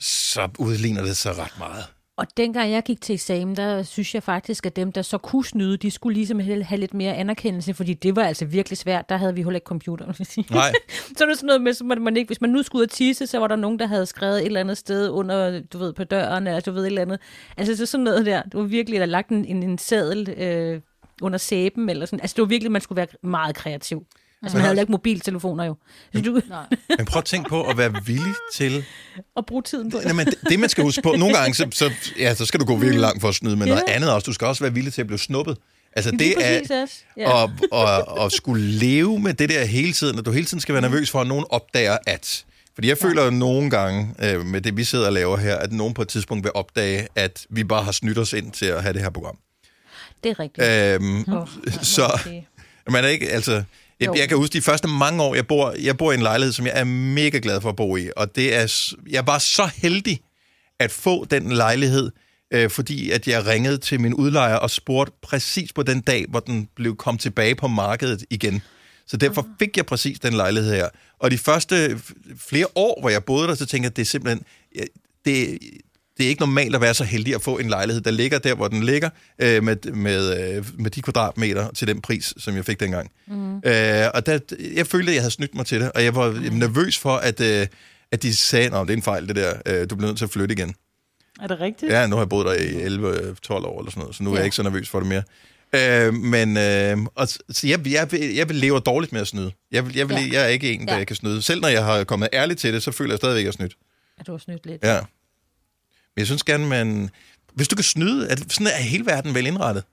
så 0.00 0.48
udligner 0.58 1.02
det 1.02 1.16
sig 1.16 1.38
ret 1.38 1.58
meget. 1.58 1.84
Og 2.18 2.26
dengang 2.36 2.70
jeg 2.70 2.82
gik 2.82 3.00
til 3.00 3.12
eksamen, 3.12 3.56
der 3.56 3.82
synes 3.82 4.14
jeg 4.14 4.22
faktisk, 4.22 4.66
at 4.66 4.76
dem, 4.76 4.92
der 4.92 5.02
så 5.02 5.18
kunne 5.18 5.44
snyde, 5.44 5.76
de 5.76 5.90
skulle 5.90 6.14
ligesom 6.14 6.40
have 6.40 6.76
lidt 6.76 6.94
mere 6.94 7.14
anerkendelse, 7.14 7.74
fordi 7.74 7.94
det 7.94 8.16
var 8.16 8.22
altså 8.22 8.44
virkelig 8.44 8.78
svært. 8.78 9.08
Der 9.08 9.16
havde 9.16 9.34
vi 9.34 9.42
heller 9.42 9.56
ikke 9.56 9.64
computer, 9.66 10.06
vil 10.18 10.26
sige. 10.26 10.46
Nej. 10.50 10.72
så 11.16 11.24
er 11.24 11.28
det 11.28 11.36
sådan 11.36 11.46
noget 11.46 11.62
med, 11.62 11.72
så 11.72 11.84
man 11.84 12.16
ikke, 12.16 12.28
hvis 12.28 12.40
man 12.40 12.50
nu 12.50 12.62
skulle 12.62 12.80
ud 12.80 12.86
og 12.86 12.90
tisse, 12.90 13.26
så 13.26 13.38
var 13.38 13.46
der 13.46 13.56
nogen, 13.56 13.78
der 13.78 13.86
havde 13.86 14.06
skrevet 14.06 14.40
et 14.40 14.46
eller 14.46 14.60
andet 14.60 14.78
sted 14.78 15.10
under, 15.10 15.60
du 15.60 15.78
ved, 15.78 15.92
på 15.92 16.04
døren, 16.04 16.46
eller 16.46 16.60
du 16.60 16.72
ved, 16.72 16.82
et 16.82 16.86
eller 16.86 17.02
andet. 17.02 17.20
Altså 17.56 17.76
så 17.76 17.86
sådan 17.86 18.04
noget 18.04 18.26
der. 18.26 18.42
Det 18.42 18.54
var 18.54 18.62
virkelig, 18.62 19.00
der 19.00 19.06
lagt 19.06 19.30
en, 19.30 19.44
en, 19.44 19.62
en 19.62 19.78
sadel 19.78 20.30
øh, 20.30 20.80
under 21.22 21.38
sæben, 21.38 21.88
eller 21.88 22.06
sådan. 22.06 22.20
Altså 22.20 22.34
det 22.34 22.42
var 22.42 22.48
virkelig, 22.48 22.72
man 22.72 22.80
skulle 22.80 22.96
være 22.96 23.06
meget 23.22 23.54
kreativ. 23.56 24.06
Altså 24.42 24.56
man 24.56 24.60
havde 24.60 24.70
heller 24.70 24.82
ikke 24.82 24.92
mobiltelefoner 24.92 25.64
jo. 25.64 25.76
Så 26.14 26.20
du, 26.20 26.40
Men 26.98 27.06
prøv 27.06 27.18
at 27.18 27.24
tænke 27.24 27.48
på 27.48 27.62
at 27.62 27.78
være 27.78 27.94
villig 28.06 28.34
til 28.54 28.84
at 29.36 29.46
bruge 29.46 29.62
tiden 29.62 29.90
på 29.90 29.98
det. 29.98 30.04
Jamen, 30.04 30.26
det, 30.26 30.34
det, 30.48 30.58
man 30.60 30.68
skal 30.68 30.84
huske 30.84 31.02
på, 31.02 31.12
nogle 31.18 31.36
gange, 31.36 31.54
så, 31.54 31.68
så, 31.72 31.90
ja, 32.18 32.34
så 32.34 32.46
skal 32.46 32.60
du 32.60 32.64
gå 32.64 32.76
virkelig 32.76 33.00
langt 33.00 33.20
for 33.20 33.28
at 33.28 33.34
snyde, 33.34 33.56
men 33.56 33.68
Ja. 33.68 33.74
noget 33.74 33.88
andet 33.88 34.12
også. 34.12 34.24
Du 34.24 34.32
skal 34.32 34.46
også 34.46 34.64
være 34.64 34.74
villig 34.74 34.92
til 34.92 35.00
at 35.00 35.06
blive 35.06 35.18
snuppet. 35.18 35.56
Altså, 35.96 36.10
Lige 36.10 36.34
det 36.34 36.70
er 36.72 36.82
også. 36.82 36.94
Ja. 37.16 37.44
at, 37.44 37.50
at, 37.72 38.24
at 38.24 38.32
skulle 38.32 38.64
leve 38.64 39.18
med 39.18 39.34
det 39.34 39.48
der 39.48 39.64
hele 39.64 39.92
tiden, 39.92 40.18
at 40.18 40.26
du 40.26 40.30
hele 40.30 40.46
tiden 40.46 40.60
skal 40.60 40.72
være 40.72 40.82
nervøs 40.82 41.10
for, 41.10 41.20
at 41.20 41.26
nogen 41.26 41.44
opdager 41.50 41.98
at... 42.06 42.44
Fordi 42.74 42.88
jeg 42.88 42.98
føler 42.98 43.24
jo 43.24 43.30
nogle 43.30 43.70
gange, 43.70 44.14
øh, 44.22 44.44
med 44.46 44.60
det 44.60 44.76
vi 44.76 44.84
sidder 44.84 45.06
og 45.06 45.12
laver 45.12 45.36
her, 45.36 45.56
at 45.56 45.72
nogen 45.72 45.94
på 45.94 46.02
et 46.02 46.08
tidspunkt 46.08 46.44
vil 46.44 46.52
opdage, 46.54 47.08
at 47.14 47.46
vi 47.50 47.64
bare 47.64 47.82
har 47.84 47.92
snydt 47.92 48.18
os 48.18 48.32
ind 48.32 48.52
til 48.52 48.66
at 48.66 48.82
have 48.82 48.92
det 48.92 49.02
her 49.02 49.10
program. 49.10 49.38
Det 50.24 50.30
er 50.30 50.40
rigtigt. 50.40 50.66
Øhm, 50.68 51.38
Åh, 51.38 51.46
så 51.82 52.20
man 52.90 53.04
er 53.04 53.08
ikke, 53.08 53.28
altså... 53.30 53.62
Jeg, 54.00 54.16
jeg 54.16 54.28
kan 54.28 54.36
huske 54.36 54.52
de 54.52 54.62
første 54.62 54.88
mange 54.88 55.22
år, 55.22 55.34
jeg 55.34 55.46
bor, 55.46 55.74
jeg 55.82 55.96
bor 55.96 56.12
i 56.12 56.14
en 56.14 56.22
lejlighed, 56.22 56.52
som 56.52 56.66
jeg 56.66 56.80
er 56.80 56.84
mega 56.84 57.38
glad 57.42 57.60
for 57.60 57.68
at 57.68 57.76
bo 57.76 57.96
i. 57.96 58.10
Og 58.16 58.36
det 58.36 58.54
er, 58.54 58.94
jeg 59.10 59.26
var 59.26 59.38
så 59.38 59.70
heldig 59.74 60.20
at 60.78 60.90
få 60.90 61.24
den 61.24 61.52
lejlighed, 61.52 62.10
øh, 62.50 62.70
fordi 62.70 63.10
at 63.10 63.28
jeg 63.28 63.46
ringede 63.46 63.78
til 63.78 64.00
min 64.00 64.14
udlejer 64.14 64.56
og 64.56 64.70
spurgte 64.70 65.12
præcis 65.22 65.72
på 65.72 65.82
den 65.82 66.00
dag, 66.00 66.24
hvor 66.28 66.40
den 66.40 66.68
blev 66.76 66.96
kom 66.96 67.18
tilbage 67.18 67.54
på 67.54 67.68
markedet 67.68 68.24
igen. 68.30 68.62
Så 69.06 69.16
derfor 69.16 69.46
fik 69.58 69.76
jeg 69.76 69.86
præcis 69.86 70.18
den 70.18 70.32
lejlighed 70.32 70.74
her. 70.74 70.88
Og 71.18 71.30
de 71.30 71.38
første 71.38 72.00
flere 72.48 72.66
år, 72.74 73.00
hvor 73.00 73.10
jeg 73.10 73.24
boede 73.24 73.48
der, 73.48 73.54
så 73.54 73.66
tænkte 73.66 73.84
jeg, 73.84 73.90
at 73.90 73.96
det 73.96 74.02
er 74.02 74.06
simpelthen... 74.06 74.44
Det, 75.24 75.58
det 76.18 76.24
er 76.24 76.28
ikke 76.28 76.40
normalt 76.42 76.74
at 76.74 76.80
være 76.80 76.94
så 76.94 77.04
heldig 77.04 77.34
at 77.34 77.42
få 77.42 77.58
en 77.58 77.68
lejlighed, 77.68 78.00
der 78.02 78.10
ligger 78.10 78.38
der, 78.38 78.54
hvor 78.54 78.68
den 78.68 78.82
ligger, 78.82 79.10
øh, 79.38 79.62
med, 79.64 79.76
med, 79.92 80.54
øh, 80.56 80.64
med 80.78 80.90
de 80.90 81.02
kvadratmeter 81.02 81.70
til 81.70 81.88
den 81.88 82.00
pris, 82.00 82.34
som 82.38 82.56
jeg 82.56 82.64
fik 82.64 82.80
dengang. 82.80 83.10
Mm. 83.26 83.56
Øh, 83.56 84.06
og 84.14 84.26
der, 84.26 84.38
jeg 84.74 84.86
følte, 84.86 85.10
at 85.10 85.14
jeg 85.14 85.22
havde 85.22 85.30
snydt 85.34 85.54
mig 85.54 85.66
til 85.66 85.80
det, 85.80 85.92
og 85.92 86.04
jeg 86.04 86.14
var 86.14 86.50
nervøs 86.52 86.98
for, 86.98 87.16
at, 87.16 87.40
øh, 87.40 87.66
at 88.12 88.22
de 88.22 88.36
sagde, 88.36 88.66
at 88.66 88.72
det 88.72 88.90
er 88.90 88.96
en 88.96 89.02
fejl, 89.02 89.28
det 89.28 89.36
der, 89.36 89.54
øh, 89.66 89.90
du 89.90 89.96
bliver 89.96 90.08
nødt 90.08 90.18
til 90.18 90.24
at 90.24 90.30
flytte 90.30 90.52
igen. 90.52 90.74
Er 91.42 91.46
det 91.46 91.60
rigtigt? 91.60 91.92
Ja, 91.92 92.06
nu 92.06 92.16
har 92.16 92.22
jeg 92.22 92.28
boet 92.28 92.46
der 92.46 92.52
i 92.52 92.86
11-12 92.86 93.52
år 93.52 93.78
eller 93.80 93.90
sådan 93.90 94.00
noget, 94.00 94.16
så 94.16 94.22
nu 94.22 94.30
er 94.30 94.34
Ja. 94.34 94.38
jeg 94.38 94.44
ikke 94.44 94.56
så 94.56 94.62
nervøs 94.62 94.88
for 94.88 95.00
det 95.00 95.08
mere. 95.08 95.22
Øh, 95.74 96.14
men 96.14 96.56
øh, 96.56 96.96
og, 97.14 97.28
så 97.28 97.66
jeg, 97.66 97.86
jeg, 97.88 98.08
jeg 98.36 98.48
vil 98.48 98.56
leve 98.56 98.80
dårligt 98.80 99.12
med 99.12 99.20
at 99.20 99.26
snyde. 99.26 99.52
Jeg, 99.72 99.86
vil, 99.86 99.96
jeg, 99.96 100.08
vil, 100.08 100.16
Ja. 100.16 100.28
jeg 100.32 100.42
er 100.42 100.46
ikke 100.48 100.72
en, 100.72 100.88
der 100.88 100.98
Ja. 100.98 101.04
kan 101.04 101.16
snyde. 101.16 101.42
Selv 101.42 101.60
når 101.60 101.68
jeg 101.68 101.84
har 101.84 102.04
kommet 102.04 102.28
ærligt 102.32 102.60
til 102.60 102.74
det, 102.74 102.82
så 102.82 102.92
føler 102.92 103.12
jeg 103.12 103.18
stadigvæk, 103.18 103.40
at 103.40 103.44
jeg 103.44 103.48
er 103.48 103.52
snydt. 103.52 103.76
At 104.20 104.26
du 104.26 104.32
har 104.32 104.38
snydt 104.38 104.66
lidt. 104.66 104.82
Ja. 104.84 104.98
Men 106.16 106.20
jeg 106.20 106.26
synes 106.26 106.42
gerne, 106.42 106.66
man... 106.66 107.10
Hvis 107.54 107.68
du 107.68 107.76
kan 107.76 107.84
snyde, 107.84 108.28
at 108.28 108.38
sådan 108.52 108.66
er 108.66 108.82
hele 108.82 109.06
verden 109.06 109.34
vel 109.34 109.46
indrettet. 109.46 109.84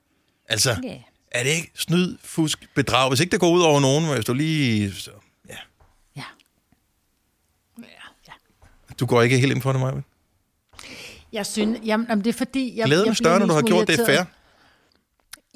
Altså, 0.48 0.76
Ja. 0.82 0.98
er 1.30 1.42
det 1.42 1.50
ikke 1.50 1.70
snyd, 1.76 2.16
fusk, 2.24 2.68
bedrag? 2.74 3.08
Hvis 3.08 3.20
ikke 3.20 3.30
det 3.30 3.40
går 3.40 3.50
ud 3.50 3.60
over 3.60 3.80
nogen, 3.80 4.14
hvis 4.14 4.24
du 4.24 4.34
lige... 4.34 4.92
Så, 4.92 5.10
ja. 5.48 5.56
Ja. 6.16 6.22
Du 9.00 9.06
går 9.06 9.22
ikke 9.22 9.38
helt 9.38 9.52
ind 9.52 9.62
for 9.62 9.72
det, 9.72 9.80
Maja? 9.80 9.92
Jeg 11.32 11.46
synes, 11.46 11.78
jamen, 11.84 12.06
jamen, 12.08 12.24
det 12.24 12.30
er 12.30 12.38
fordi... 12.38 12.78
Jeg, 12.78 12.86
Glæden 12.86 13.04
jeg 13.04 13.10
er 13.10 13.14
større, 13.14 13.38
når 13.38 13.46
du 13.46 13.52
har 13.54 13.62
gjort 13.62 13.88
det 13.88 14.00
fair. 14.06 14.24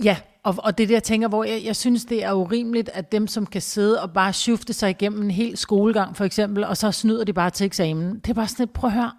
Ja, 0.04 0.16
og, 0.42 0.54
og 0.58 0.78
det 0.78 0.84
er 0.84 0.86
det, 0.86 0.94
jeg 0.94 1.02
tænker, 1.02 1.28
hvor 1.28 1.44
jeg, 1.44 1.64
jeg 1.64 1.76
synes, 1.76 2.04
det 2.04 2.24
er 2.24 2.32
urimeligt, 2.32 2.88
at 2.88 3.12
dem, 3.12 3.26
som 3.26 3.46
kan 3.46 3.62
sidde 3.62 4.02
og 4.02 4.12
bare 4.12 4.32
shifte 4.32 4.72
sig 4.72 4.90
igennem 4.90 5.22
en 5.22 5.30
hel 5.30 5.56
skolegang, 5.56 6.16
for 6.16 6.24
eksempel, 6.24 6.64
og 6.64 6.76
så 6.76 6.92
snyder 6.92 7.24
de 7.24 7.32
bare 7.32 7.50
til 7.50 7.66
eksamen. 7.66 8.14
Det 8.18 8.30
er 8.30 8.34
bare 8.34 8.48
sådan 8.48 8.62
lidt, 8.62 8.72
prøv 8.72 8.88
at 8.90 8.94
høre. 8.94 9.12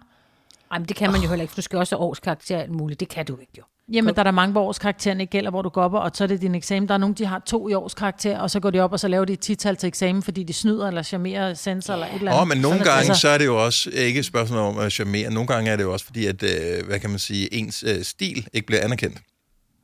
Ej, 0.70 0.78
men 0.78 0.88
det 0.88 0.96
kan 0.96 1.12
man 1.12 1.20
jo 1.20 1.28
heller 1.28 1.42
ikke, 1.42 1.50
for 1.50 1.56
du 1.56 1.62
skal 1.62 1.78
også 1.78 1.96
have 1.96 2.02
årskarakter 2.02 2.58
alt 2.58 2.70
muligt. 2.70 3.00
Det 3.00 3.08
kan 3.08 3.26
du 3.26 3.36
ikke 3.40 3.52
jo. 3.58 3.62
Jamen, 3.92 4.14
der 4.14 4.20
er 4.20 4.24
der 4.24 4.30
mange, 4.30 4.52
hvor 4.52 4.62
årskarakteren 4.62 5.20
ikke 5.20 5.30
gælder, 5.30 5.50
hvor 5.50 5.62
du 5.62 5.68
går 5.68 5.82
op, 5.82 5.94
og 5.94 6.10
så 6.14 6.24
er 6.24 6.28
det 6.28 6.40
din 6.40 6.54
eksamen. 6.54 6.88
Der 6.88 6.94
er 6.94 6.98
nogen, 6.98 7.14
de 7.14 7.26
har 7.26 7.38
to 7.38 7.68
i 7.68 7.74
årskarakter, 7.74 8.38
og 8.38 8.50
så 8.50 8.60
går 8.60 8.70
de 8.70 8.80
op, 8.80 8.92
og 8.92 9.00
så 9.00 9.08
laver 9.08 9.24
de 9.24 9.32
et 9.32 9.40
tital 9.40 9.76
til 9.76 9.86
eksamen, 9.86 10.22
fordi 10.22 10.42
de 10.42 10.52
snyder 10.52 10.88
eller 10.88 11.02
charmerer 11.02 11.54
sensor 11.54 11.92
eller 11.92 12.06
et 12.06 12.14
eller 12.14 12.30
andet. 12.30 12.42
Åh, 12.42 12.48
men 12.48 12.58
nogle 12.58 12.78
Sådan 12.78 12.96
gange, 12.96 13.14
så 13.14 13.28
er 13.28 13.38
det 13.38 13.46
jo 13.46 13.64
også 13.64 13.90
ikke 13.90 14.18
et 14.18 14.26
spørgsmål 14.26 14.58
om 14.58 14.78
at 14.78 14.92
charmere. 14.92 15.30
Nogle 15.30 15.46
gange 15.46 15.70
er 15.70 15.76
det 15.76 15.84
jo 15.84 15.92
også 15.92 16.04
fordi, 16.04 16.26
at, 16.26 16.42
øh, 16.42 16.86
hvad 16.86 17.00
kan 17.00 17.10
man 17.10 17.18
sige, 17.18 17.54
ens 17.54 17.84
øh, 17.86 18.02
stil 18.02 18.48
ikke 18.52 18.66
bliver 18.66 18.84
anerkendt. 18.84 19.18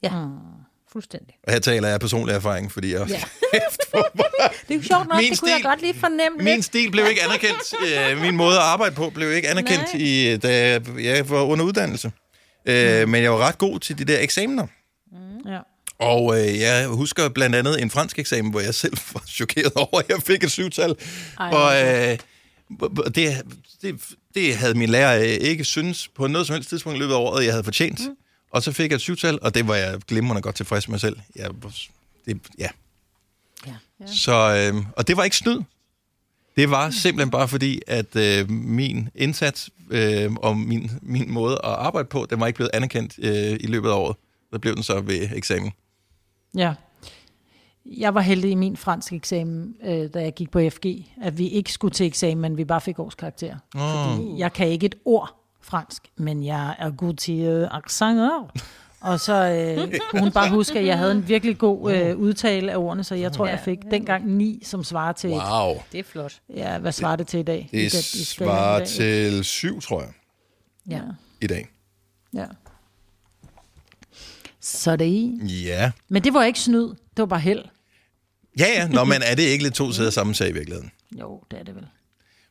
Ja, 0.02 0.12
fuldstændig. 0.96 1.34
Og 1.46 1.52
her 1.52 1.60
taler 1.60 1.88
jeg 1.88 2.00
personlig 2.00 2.34
erfaring, 2.34 2.72
fordi 2.72 2.92
jeg... 2.94 3.08
Ja. 3.08 3.14
Det 4.68 4.74
er 4.74 4.78
jo 4.78 4.82
sjovt 4.82 5.08
nok, 5.08 5.16
Min 5.22 5.30
det 5.30 5.40
kunne 5.40 5.50
jeg 5.50 5.58
stil- 5.58 5.64
godt 5.68 5.80
lige 5.80 5.94
fornemme 5.94 6.38
Min 6.38 6.54
lidt. 6.54 6.64
stil 6.64 6.90
blev 6.90 7.06
ikke 7.10 7.22
anerkendt. 7.22 7.74
Øh, 8.16 8.20
min 8.22 8.36
måde 8.36 8.56
at 8.56 8.62
arbejde 8.62 8.94
på 8.94 9.10
blev 9.10 9.32
ikke 9.32 9.48
anerkendt, 9.48 9.94
Nej. 9.94 10.02
i, 10.02 10.36
da 10.36 10.80
jeg, 10.98 11.30
var 11.30 11.42
under 11.42 11.64
uddannelse. 11.64 12.12
Øh, 12.66 13.08
men 13.08 13.22
jeg 13.22 13.32
var 13.32 13.38
ret 13.38 13.58
god 13.58 13.78
til 13.80 13.98
de 13.98 14.04
der 14.04 14.20
eksamener. 14.20 14.66
Ja. 15.46 15.58
Og 15.98 16.40
øh, 16.40 16.58
jeg 16.60 16.86
husker 16.86 17.28
blandt 17.28 17.56
andet 17.56 17.82
en 17.82 17.90
fransk 17.90 18.18
eksamen, 18.18 18.50
hvor 18.50 18.60
jeg 18.60 18.74
selv 18.74 18.96
var 19.14 19.22
chokeret 19.28 19.72
over, 19.76 19.98
at 19.98 20.08
jeg 20.08 20.22
fik 20.26 20.44
et 20.44 20.50
syvtal. 20.50 20.94
Hvor, 21.36 22.10
øh, 22.10 22.18
det, 23.14 23.42
det, 23.82 24.00
det 24.34 24.56
havde 24.56 24.74
min 24.74 24.88
lærer 24.88 25.14
ikke 25.22 25.64
synes 25.64 26.08
på 26.16 26.26
noget 26.26 26.46
som 26.46 26.54
helst 26.54 26.68
tidspunkt 26.68 26.96
i 26.96 27.00
løbet 27.00 27.14
af 27.14 27.18
året, 27.18 27.44
jeg 27.44 27.52
havde 27.52 27.64
fortjent. 27.64 28.00
Mm. 28.00 28.16
Og 28.50 28.62
så 28.62 28.72
fik 28.72 28.90
jeg 28.90 28.94
et 28.96 29.00
syvtal, 29.00 29.38
og 29.42 29.54
det 29.54 29.68
var 29.68 29.74
jeg 29.74 30.00
glimrende 30.08 30.42
godt 30.42 30.54
tilfreds 30.54 30.88
med 30.88 30.98
selv. 30.98 31.16
Jeg, 31.36 31.50
det, 32.26 32.40
ja. 32.58 32.68
Ja. 33.66 34.06
Så, 34.06 34.70
øh, 34.74 34.84
og 34.96 35.08
det 35.08 35.16
var 35.16 35.24
ikke 35.24 35.36
snyd. 35.36 35.60
Det 36.56 36.70
var 36.70 36.90
simpelthen 36.90 37.30
bare 37.30 37.48
fordi, 37.48 37.80
at 37.86 38.16
øh, 38.16 38.50
min 38.50 39.08
indsats 39.14 39.70
øh, 39.90 40.32
og 40.32 40.56
min, 40.56 40.90
min 41.02 41.32
måde 41.32 41.54
at 41.54 41.70
arbejde 41.70 42.08
på, 42.08 42.26
den 42.30 42.40
var 42.40 42.46
ikke 42.46 42.56
blevet 42.56 42.70
anerkendt 42.74 43.14
øh, 43.18 43.56
i 43.60 43.66
løbet 43.66 43.88
af 43.88 43.94
året. 43.94 44.16
Så 44.52 44.58
blev 44.58 44.74
den 44.74 44.82
så 44.82 45.00
ved 45.00 45.28
eksamen. 45.34 45.72
Ja. 46.56 46.74
Jeg 47.86 48.14
var 48.14 48.20
heldig 48.20 48.50
i 48.50 48.54
min 48.54 48.76
fransk 48.76 49.12
eksamen, 49.12 49.74
øh, 49.84 50.10
da 50.14 50.22
jeg 50.22 50.34
gik 50.34 50.50
på 50.50 50.60
FG, 50.70 50.86
at 51.22 51.38
vi 51.38 51.48
ikke 51.48 51.72
skulle 51.72 51.92
til 51.92 52.06
eksamen, 52.06 52.42
men 52.42 52.56
vi 52.56 52.64
bare 52.64 52.80
fik 52.80 52.98
årskarakter. 52.98 53.56
Oh. 53.74 53.80
Fordi 53.80 54.38
jeg 54.38 54.52
kan 54.52 54.68
ikke 54.68 54.86
et 54.86 54.94
ord 55.04 55.45
fransk, 55.68 56.02
men 56.16 56.44
jeg 56.44 56.74
er 56.78 56.90
god 56.90 57.14
til 57.14 57.38
øh, 57.40 57.68
accenter. 57.70 58.52
Og 59.00 59.20
så 59.20 59.32
øh, 59.34 59.98
kunne 60.10 60.20
hun 60.20 60.32
bare 60.32 60.50
huske, 60.50 60.78
at 60.78 60.86
jeg 60.86 60.98
havde 60.98 61.12
en 61.12 61.28
virkelig 61.28 61.58
god 61.58 61.92
øh, 61.92 62.16
udtale 62.16 62.72
af 62.72 62.76
ordene, 62.76 63.04
så 63.04 63.14
jeg 63.14 63.32
tror, 63.32 63.46
jeg 63.46 63.60
fik 63.64 63.78
dengang 63.90 64.26
9, 64.36 64.62
som 64.64 64.84
svarer 64.84 65.12
til... 65.12 65.30
et- 65.30 65.36
Wow. 65.36 65.74
Det 65.92 66.00
er 66.00 66.04
flot. 66.04 66.40
Ja, 66.54 66.78
hvad 66.78 66.92
svarer 66.92 67.16
det 67.16 67.26
til 67.26 67.40
i 67.40 67.42
dag? 67.42 67.68
Det 67.72 67.82
i 67.94 68.24
svarer 68.24 68.78
dag? 68.78 68.86
til 68.88 69.44
syv, 69.44 69.80
tror 69.80 70.00
jeg, 70.00 70.10
Ja. 70.90 71.00
i 71.40 71.46
dag. 71.46 71.68
Ja. 72.34 72.44
Så 74.60 74.96
det 74.96 75.06
er 75.06 75.10
i. 75.10 75.38
Ja. 75.66 75.90
Men 76.08 76.24
det 76.24 76.34
var 76.34 76.44
ikke 76.44 76.60
snyd, 76.60 76.88
det 76.88 76.96
var 77.16 77.26
bare 77.26 77.40
held. 77.40 77.64
Ja, 78.58 78.66
ja. 78.74 78.88
Nå, 78.88 79.04
men 79.04 79.22
er 79.22 79.34
det 79.34 79.42
ikke 79.42 79.64
lidt 79.64 79.74
to 79.74 79.92
sider 79.92 80.10
samme 80.10 80.34
sag 80.34 80.48
i 80.48 80.52
virkeligheden? 80.52 80.90
Jo, 81.20 81.42
det 81.50 81.58
er 81.58 81.62
det 81.64 81.74
vel. 81.74 81.86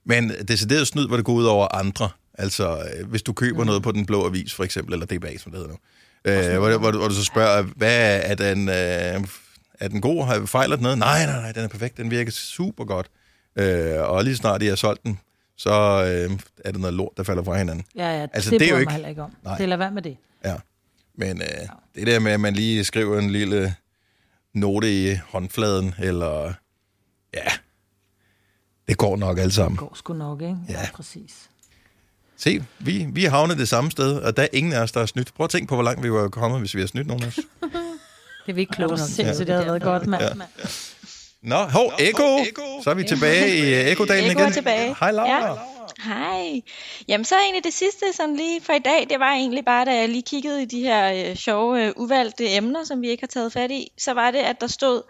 Men 0.04 0.30
decideret 0.48 0.88
snyd, 0.88 1.08
hvor 1.08 1.16
det 1.16 1.26
går 1.26 1.34
ud 1.34 1.46
over 1.46 1.76
andre. 1.76 2.10
Altså, 2.38 2.78
øh, 3.00 3.08
hvis 3.10 3.22
du 3.24 3.34
køber 3.34 3.64
noget 3.64 3.84
på 3.84 3.92
den 3.92 4.06
blå 4.06 4.26
avis, 4.26 4.54
for 4.54 4.64
eksempel, 4.64 4.94
eller 4.94 5.06
DBA, 5.06 5.38
som 5.38 5.52
det 5.52 5.60
hedder 5.62 5.74
nu. 5.74 5.78
Øh, 6.26 6.58
hvor, 6.60 6.78
hvor, 6.78 6.92
du- 6.92 6.98
hvor 6.98 7.08
du 7.08 7.14
så 7.16 7.24
spørger, 7.26 7.62
hvad 7.64 8.22
er 8.24 8.36
den, 8.36 8.70
øh, 8.70 9.28
er 9.80 9.88
den 9.88 10.02
god? 10.02 10.26
Har 10.26 10.46
fejlet 10.46 10.82
noget? 10.82 10.98
Nej, 10.98 11.26
nej, 11.26 11.42
nej, 11.42 11.52
den 11.52 11.64
er 11.64 11.68
perfekt. 11.68 11.98
Den 11.98 12.12
virker 12.12 12.32
super 12.32 12.86
godt. 12.86 13.08
Øh, 13.56 14.02
og 14.02 14.24
lige 14.24 14.36
snart 14.36 14.62
de 14.62 14.68
har 14.68 14.76
solgt 14.76 15.04
den, 15.04 15.20
så 15.58 15.72
øh, 15.72 16.40
er 16.66 16.72
det 16.72 16.82
noget 16.82 16.94
lort, 16.94 17.12
der 17.18 17.24
falder 17.24 17.44
fra 17.44 17.58
hinanden. 17.58 17.86
Ja, 17.96 18.18
ja, 18.20 18.28
Altså, 18.34 18.50
det 18.52 18.60
det, 18.60 18.66
er 18.68 18.72
jo 18.72 18.78
ikke- 18.78 18.86
mig 18.88 18.94
heller 18.94 19.10
ikke 19.10 19.22
om. 19.22 19.32
Nej. 19.44 19.58
Det 19.58 19.70
lader 19.70 19.78
være 19.78 19.92
med 19.92 20.02
det. 20.02 20.18
Ja. 20.46 20.56
Men 21.18 21.42
øh, 21.42 21.48
det 21.96 22.08
der 22.08 22.20
med, 22.20 22.32
at 22.32 22.40
man 22.40 22.54
lige 22.54 22.84
skriver 22.84 23.20
en 23.20 23.30
lille 23.30 23.76
note 24.54 25.12
i 25.12 25.16
håndfladen, 25.28 25.96
eller... 26.00 26.54
Ja, 27.34 27.46
det 28.88 28.98
går 28.98 29.18
nok 29.18 29.38
alt 29.40 29.54
sammen. 29.54 29.72
Det 29.72 29.80
går 29.80 29.96
sgu 29.96 30.14
nok, 30.14 30.42
ikke? 30.42 30.58
Ja. 30.70 30.88
præcis. 30.94 31.50
Se, 32.38 32.64
vi, 32.80 33.08
vi 33.14 33.24
har 33.24 33.30
havnet 33.30 33.58
det 33.58 33.70
samme 33.70 33.92
sted, 33.92 34.18
og 34.18 34.38
der 34.38 34.44
er 34.44 34.48
ingen 34.54 34.74
af 34.74 34.80
os, 34.80 34.92
der 34.92 35.00
har 35.00 35.08
snydt. 35.08 35.34
Prøv 35.34 35.44
at 35.44 35.50
tænke 35.50 35.68
på, 35.68 35.76
hvor 35.76 35.84
langt 35.84 36.04
vi 36.04 36.12
var 36.12 36.28
kommet, 36.28 36.60
hvis 36.60 36.76
vi 36.76 36.80
har 36.80 36.88
snydt 36.88 37.08
nogen 37.08 37.24
af 37.24 37.28
os. 37.28 37.36
Det 38.46 38.52
er 38.52 38.54
vi 38.54 38.62
ikke 38.62 38.70
Det 38.70 38.76
kloge 38.76 38.98
nok 38.98 39.00
sindssygt, 39.00 39.48
det 39.48 39.56
havde 39.56 39.66
været 39.66 39.82
godt, 39.82 40.08
mand. 40.08 40.24
Ja. 40.24 40.30
Nå, 41.42 41.56
hov, 41.56 41.94
Eko! 42.00 42.46
Så 42.84 42.90
er 42.90 42.94
vi 42.94 43.04
tilbage 43.04 43.58
i 43.58 43.62
uh, 43.62 43.92
Ekodalen 43.92 44.32
Eko 44.32 44.40
igen. 44.40 44.50
er 44.50 44.54
tilbage. 44.54 44.96
Hej, 45.00 45.12
Laura. 45.12 45.48
Ja. 45.48 45.56
Hej. 46.04 46.62
Jamen 47.08 47.26
så 47.26 47.36
egentlig 47.36 47.64
det 47.64 47.74
sidste 47.74 48.06
sådan 48.14 48.36
lige 48.36 48.62
for 48.62 48.74
i 48.74 48.80
dag, 48.80 49.08
det 49.10 49.20
var 49.20 49.32
egentlig 49.32 49.66
bare, 49.66 49.86
da 49.86 49.96
jeg 49.96 50.10
lige 50.10 50.22
kiggede 50.22 50.62
i 50.62 50.66
de 50.66 50.82
her 50.82 51.30
øh, 51.30 51.36
sjove, 51.36 51.86
øh, 51.86 51.94
uvalgte 51.96 52.56
emner, 52.56 52.84
som 52.84 53.02
vi 53.02 53.10
ikke 53.10 53.22
har 53.22 53.28
taget 53.28 53.54
fat 53.54 53.72
i, 53.72 53.92
så 53.98 54.14
var 54.14 54.32
det, 54.32 54.40
at 54.40 54.62
der 54.62 54.68
stod, 54.68 55.02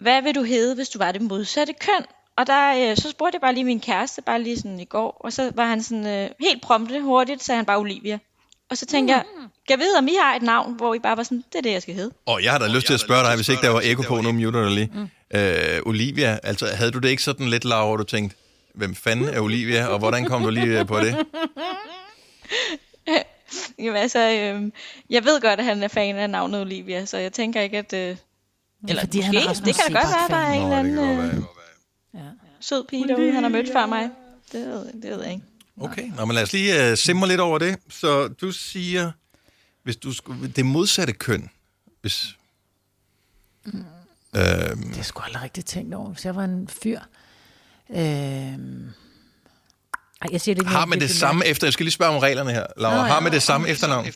hvad 0.00 0.22
vil 0.22 0.34
du 0.34 0.42
hedde, 0.42 0.74
hvis 0.74 0.88
du 0.88 0.98
var 0.98 1.12
det 1.12 1.22
modsatte 1.22 1.72
køn? 1.72 2.06
Og 2.36 2.46
der, 2.46 2.90
øh, 2.90 2.96
så 2.96 3.10
spurgte 3.10 3.36
jeg 3.36 3.40
bare 3.40 3.54
lige 3.54 3.64
min 3.64 3.80
kæreste, 3.80 4.22
bare 4.22 4.42
lige 4.42 4.56
sådan 4.56 4.80
i 4.80 4.84
går, 4.84 5.20
og 5.24 5.32
så 5.32 5.52
var 5.54 5.66
han 5.66 5.82
sådan 5.82 6.06
øh, 6.06 6.30
helt 6.40 6.62
prompte, 6.62 7.00
hurtigt, 7.00 7.44
sagde 7.44 7.56
han 7.56 7.66
bare 7.66 7.78
Olivia. 7.78 8.18
Og 8.70 8.76
så 8.76 8.86
tænkte 8.86 9.14
mm. 9.14 9.16
jeg, 9.16 9.24
kan 9.68 9.78
jeg 9.78 9.78
vide, 9.78 9.98
om 9.98 10.08
I 10.08 10.14
har 10.22 10.36
et 10.36 10.42
navn, 10.42 10.76
hvor 10.76 10.94
I 10.94 10.98
bare 10.98 11.16
var 11.16 11.22
sådan, 11.22 11.44
det 11.52 11.58
er 11.58 11.62
det, 11.62 11.72
jeg 11.72 11.82
skal 11.82 11.94
hedde. 11.94 12.10
Og 12.26 12.44
jeg 12.44 12.52
har 12.52 12.58
da 12.58 12.66
lyst 12.66 12.86
til 12.86 12.94
at 12.94 13.00
spørge 13.00 13.24
dig, 13.24 13.36
hvis 13.36 13.48
ikke 13.48 13.62
der 13.62 13.68
var 13.68 13.80
Eko 13.84 14.02
på, 14.02 14.20
nu 14.20 14.32
muter 14.32 14.62
du 14.62 14.68
lige. 14.68 14.90
Øh, 15.34 15.80
Olivia, 15.86 16.38
altså 16.42 16.66
havde 16.66 16.90
du 16.90 16.98
det 16.98 17.08
ikke 17.08 17.22
sådan 17.22 17.48
lidt, 17.48 17.64
Laura, 17.64 17.86
hvor 17.86 17.96
du 17.96 18.04
tænkte, 18.04 18.36
hvem 18.74 18.94
fanden 18.94 19.28
er 19.28 19.40
Olivia, 19.40 19.86
og 19.86 19.98
hvordan 19.98 20.24
kom 20.24 20.42
du 20.42 20.50
lige 20.50 20.84
på 20.84 21.00
det? 21.00 21.16
Jamen 23.78 23.96
altså, 23.96 24.18
øh, 24.18 24.70
jeg 25.10 25.24
ved 25.24 25.40
godt, 25.40 25.60
at 25.60 25.64
han 25.66 25.82
er 25.82 25.88
fan 25.88 26.16
af 26.16 26.30
navnet 26.30 26.60
Olivia, 26.60 27.04
så 27.04 27.18
jeg 27.18 27.32
tænker 27.32 27.60
ikke, 27.60 27.78
at... 27.78 27.92
Øh, 27.92 28.16
eller 28.88 29.02
fordi 29.02 29.20
han 29.20 29.34
er 29.34 29.38
måske, 29.38 29.50
Rasmus 29.50 29.76
det 29.76 29.84
kan 29.84 29.94
da 29.94 30.00
godt 30.00 30.14
være, 30.30 30.40
der 30.40 30.46
er 30.46 30.52
en 30.52 30.62
eller 30.62 30.70
det 30.70 30.78
anden 30.78 30.96
kan 30.96 31.16
godt 31.16 31.34
øh, 31.34 31.53
være. 32.14 32.32
sød 32.60 32.84
pige 32.88 33.08
derude, 33.08 33.32
han 33.32 33.42
har 33.42 33.50
mødt 33.50 33.72
før 33.72 33.86
mig. 33.86 34.10
Det 34.52 34.66
ved, 34.66 34.92
det 35.02 35.10
ved 35.10 35.22
jeg 35.22 35.32
ikke. 35.32 35.44
Okay, 35.80 36.10
Nå, 36.16 36.24
men 36.24 36.34
lad 36.34 36.42
os 36.42 36.52
lige 36.52 36.92
uh, 36.92 36.98
simre 36.98 37.28
lidt 37.28 37.40
over 37.40 37.58
det. 37.58 37.76
Så 37.90 38.28
du 38.28 38.52
siger, 38.52 39.12
hvis 39.82 39.96
du 39.96 40.12
skulle, 40.12 40.48
det 40.48 40.66
modsatte 40.66 41.12
køn, 41.12 41.50
hvis... 42.00 42.36
Øhm, 43.66 43.84
Det 44.32 44.96
jeg 44.96 45.04
sgu 45.04 45.22
aldrig 45.22 45.42
rigtig 45.42 45.64
tænkt 45.64 45.94
over. 45.94 46.10
Hvis 46.10 46.24
jeg 46.24 46.36
var 46.36 46.44
en 46.44 46.68
fyr... 46.68 47.00
Øhm, 47.90 48.90
Ej, 50.22 50.28
jeg 50.32 50.40
siger 50.40 50.54
det 50.54 50.62
ikke 50.62 50.70
har 50.70 50.86
man 50.86 51.00
det 51.00 51.10
samme 51.10 51.46
efter... 51.46 51.66
Jeg 51.66 51.72
skal 51.72 51.84
lige 51.84 51.92
spørge 51.92 52.12
om 52.12 52.18
reglerne 52.18 52.52
her, 52.52 52.66
Laura. 52.76 52.96
Nå, 52.96 53.02
ja. 53.02 53.08
Har 53.08 53.20
man 53.20 53.32
det 53.32 53.42
samme 53.42 53.68
efternavn? 53.68 54.06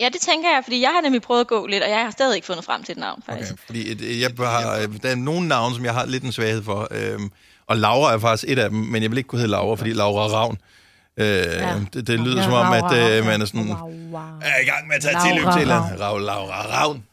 Ja, 0.00 0.08
det 0.12 0.20
tænker 0.20 0.48
jeg, 0.48 0.60
fordi 0.64 0.80
jeg 0.80 0.90
har 0.90 1.00
nemlig 1.00 1.22
prøvet 1.22 1.40
at 1.40 1.46
gå 1.46 1.66
lidt, 1.66 1.82
og 1.82 1.90
jeg 1.90 1.98
har 1.98 2.10
stadig 2.10 2.34
ikke 2.36 2.46
fundet 2.46 2.64
frem 2.64 2.82
til 2.82 2.92
et 2.92 2.98
navn, 2.98 3.22
faktisk. 3.26 3.52
Okay, 3.52 3.62
fordi 3.66 3.90
et, 3.92 4.20
jeg 4.20 4.30
har, 4.38 4.76
øh, 4.76 5.02
der 5.02 5.08
er 5.10 5.14
nogle 5.14 5.48
navne, 5.48 5.74
som 5.74 5.84
jeg 5.84 5.94
har 5.94 6.06
lidt 6.06 6.22
en 6.24 6.32
svaghed 6.32 6.62
for. 6.62 6.88
Øhm, 6.90 7.30
og 7.66 7.76
Laura 7.76 8.12
er 8.14 8.18
faktisk 8.18 8.44
et 8.52 8.58
af 8.58 8.70
dem, 8.70 8.78
men 8.78 9.02
jeg 9.02 9.10
vil 9.10 9.18
ikke 9.18 9.28
kunne 9.28 9.38
hedde 9.38 9.50
Laura, 9.50 9.76
fordi 9.76 9.92
Laura 9.92 10.24
er 10.24 10.28
Ravn. 10.34 10.58
Øh, 11.16 11.26
ja. 11.26 11.74
det, 11.94 12.06
det 12.06 12.20
lyder 12.20 12.36
Ja, 12.36 12.42
som 12.44 12.52
om, 12.52 12.72
at 12.72 12.80
Laura, 12.80 13.10
øh, 13.10 13.24
man 13.26 13.40
er 13.42 13.44
sådan... 13.44 13.68
wow. 13.68 14.28
Er 14.42 14.60
i 14.62 14.64
gang 14.64 14.86
med 14.88 14.96
at 14.96 15.02
tage 15.02 15.14
Laura 15.14 15.28
tilløb 15.28 15.52
til 15.52 15.62
eller. 15.62 15.82
Rav, 16.00 16.18
Laura 16.18 16.66
Ravn. 16.66 17.04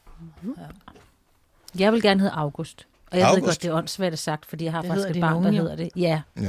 Jeg 1.80 1.94
vil 1.94 2.02
gerne 2.02 2.20
hedde 2.20 2.34
August. 2.36 2.86
Og 3.12 3.18
jeg 3.18 3.28
August? 3.28 3.42
ved 3.42 3.48
godt, 3.48 3.62
det 3.62 3.70
er 3.70 3.74
åndssvagt 3.74 4.20
sagt, 4.20 4.46
fordi 4.46 4.64
jeg 4.66 4.74
har 4.74 4.82
Det 4.82 4.90
faktisk 4.90 5.10
et 5.10 5.22
barn, 5.22 5.44
der 5.44 5.52
jo. 5.52 5.62
hedder 5.62 5.76
det. 5.76 5.90
Ja. 5.96 6.22
Ja. 6.42 6.48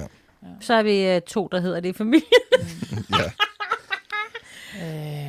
Så 0.61 0.75
er 0.75 0.83
vi 0.83 1.16
uh, 1.16 1.22
to, 1.22 1.49
der 1.53 1.61
hedder 1.61 1.81
det 1.81 1.88
i 1.88 1.92
familien. 1.92 2.22
ja. 3.11 3.31
Øh, 4.83 5.26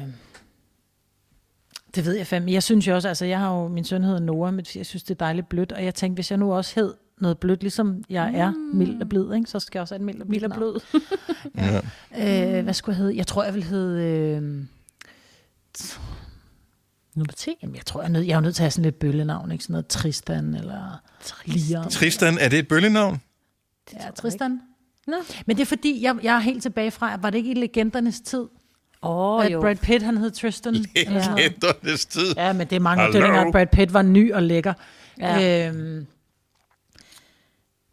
det 1.98 2.06
ved 2.06 2.16
jeg 2.16 2.28
fandme. 2.28 2.52
Jeg 2.52 2.64
synes 2.64 2.88
jo 2.88 2.96
også, 2.96 3.08
altså 3.08 3.26
jeg 3.26 3.40
har 3.40 3.56
jo, 3.56 3.68
min 3.68 3.84
søn 3.84 4.04
hedder 4.04 4.20
Noah, 4.20 4.54
men 4.54 4.66
jeg 4.76 4.86
synes, 4.86 5.04
det 5.04 5.12
er 5.12 5.26
dejligt 5.26 5.50
blødt, 5.50 5.72
og 5.72 5.84
jeg 5.84 5.96
tænkte, 5.96 6.18
hvis 6.18 6.32
jeg 6.32 6.38
nu 6.38 6.54
også 6.54 6.76
hed 6.76 6.94
noget 7.18 7.38
blødt, 7.38 7.62
ligesom 7.62 8.04
jeg 8.10 8.34
er 8.34 8.54
mild 8.74 9.02
og 9.02 9.10
blid, 9.10 9.34
ikke? 9.34 9.50
så 9.50 9.60
skal 9.60 9.80
jeg 9.80 9.82
også 9.82 9.94
have 9.94 10.00
en 10.00 10.06
mild 10.06 10.22
og. 10.22 10.28
Mild 10.30 10.44
og 10.44 10.52
blød. 10.52 10.80
Øh, 12.18 12.64
hvad 12.64 12.74
skulle 12.74 12.96
jeg 12.96 13.04
hedde? 13.04 13.18
Jeg 13.18 13.28
tror, 13.28 13.44
jeg 13.44 13.54
vil 13.54 13.64
hedde... 13.64 14.04
Øh, 14.04 14.42
Nummer 17.16 17.34
10. 17.34 17.56
jamen, 17.62 17.76
jeg 17.76 17.86
tror, 17.86 18.02
jeg 18.02 18.08
er, 18.08 18.12
nødt, 18.12 18.28
jeg 18.28 18.36
er 18.36 18.40
nødt 18.40 18.56
til 18.56 18.62
at 18.62 18.64
have 18.64 18.72
sådan 18.72 18.84
lidt 18.84 19.00
bøllenavn, 19.00 19.52
ikke? 19.52 19.64
Sådan 19.64 19.74
noget 19.74 19.88
Tristan 19.88 20.56
eller 20.56 21.02
Liam. 21.46 21.90
Tristan, 21.90 22.38
er 22.38 22.50
det 22.50 22.60
et 22.60 22.68
bøllenavn? 22.68 23.22
Ja, 23.94 24.10
Tristan. 24.16 24.62
Nå. 25.08 25.16
Men 25.46 25.56
det 25.56 25.62
er 25.62 25.66
fordi, 25.66 26.04
jeg, 26.04 26.16
jeg 26.24 26.36
er 26.36 26.40
helt 26.40 26.62
tilbage 26.62 26.92
fra, 26.92 27.18
var 27.22 27.30
det 27.30 27.38
ikke 27.38 27.52
i 27.52 27.54
legendernes 27.54 28.20
tid, 28.22 28.46
Åh, 29.04 29.46
at 29.46 29.52
jo. 29.54 29.62
Brad 29.62 29.76
Pitt 29.76 30.04
han 30.04 30.18
hed 30.18 30.32
Tristan? 30.32 30.76
Ja. 30.96 31.36
Legendernes 31.36 32.06
tid. 32.06 32.34
ja, 32.38 32.54
men 32.54 32.68
det 32.68 32.76
er 32.76 32.80
mange 32.80 33.04
dønninger, 33.14 33.42
at 33.42 33.52
Brad 33.52 33.68
Pitt 33.68 33.94
var 33.94 34.02
ny 34.02 34.34
og 34.34 34.44
lækker. 34.44 34.74
Ja. 35.20 35.38
Ja. 35.40 35.68
Øhm, 35.70 36.08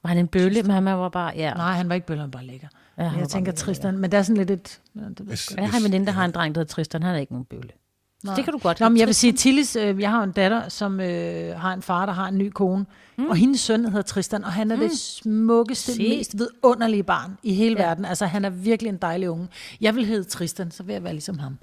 Var 0.02 0.08
han 0.08 0.18
en 0.18 0.28
bølle, 0.28 0.62
men 0.62 0.70
han 0.70 0.84
var 0.84 1.08
bare... 1.08 1.32
Ja. 1.36 1.54
nej, 1.54 1.72
han 1.72 1.88
var 1.88 1.94
ikke 1.94 2.06
bøller, 2.06 2.22
han 2.24 2.32
var 2.32 2.38
bare 2.38 2.46
lækker. 2.46 2.68
Ja, 2.98 3.02
Ja, 3.02 3.08
jeg 3.10 3.18
bare 3.18 3.26
tænker 3.28 3.52
lækker, 3.52 3.64
Tristan, 3.64 3.98
men 3.98 4.12
der 4.12 4.18
er 4.18 4.22
sådan 4.22 4.36
lidt 4.36 4.50
et... 4.50 4.80
Ja, 4.96 5.00
det 5.00 5.08
ved 5.08 5.16
jeg 5.18 5.26
Hvis- 5.26 5.38
sgu 5.40 5.54
Jeg 5.60 5.70
har 5.70 5.78
en 5.78 5.84
veninde, 5.84 6.06
der 6.06 6.12
har 6.12 6.24
en 6.24 6.30
dreng, 6.32 6.54
der 6.54 6.60
hedder 6.60 6.72
Tristan. 6.74 7.02
Han 7.02 7.14
er 7.14 7.18
ikke 7.18 7.32
nogen 7.32 7.44
bølle. 7.44 7.68
Nej. 8.24 8.34
det 8.34 8.44
kan 8.44 8.52
du 8.52 8.58
godt 8.58 8.80
Nå, 8.80 8.88
men 8.88 8.98
jeg 8.98 9.06
vil 9.06 9.14
sige, 9.14 9.32
Tillis, 9.32 9.76
øh, 9.76 10.00
jeg 10.00 10.10
har 10.10 10.22
en 10.22 10.32
datter, 10.32 10.68
som 10.68 11.00
øh, 11.00 11.56
har 11.60 11.72
en 11.72 11.82
far, 11.82 12.06
der 12.06 12.12
har 12.12 12.28
en 12.28 12.38
ny 12.38 12.50
kone, 12.50 12.86
mm. 13.18 13.26
og 13.26 13.36
hendes 13.36 13.60
søn 13.60 13.84
hedder 13.84 14.02
Tristan, 14.02 14.44
og 14.44 14.52
han 14.52 14.70
er 14.70 14.76
mm. 14.76 14.82
det 14.82 14.98
smukkeste, 14.98 15.92
Se. 15.92 16.08
Mest 16.08 16.38
vidunderlige 16.38 17.02
barn 17.02 17.38
i 17.42 17.54
hele 17.54 17.76
Ja. 17.78 17.86
verden. 17.86 18.04
Altså, 18.04 18.26
han 18.26 18.44
er 18.44 18.50
virkelig 18.50 18.88
en 18.90 18.96
dejlig 18.96 19.30
unge. 19.30 19.48
Jeg 19.80 19.96
vil 19.96 20.06
hedde 20.06 20.24
Tristan, 20.24 20.70
så 20.70 20.82
vil 20.82 20.92
jeg 20.92 21.04
være 21.04 21.12
ligesom 21.12 21.38
ham. 21.38 21.58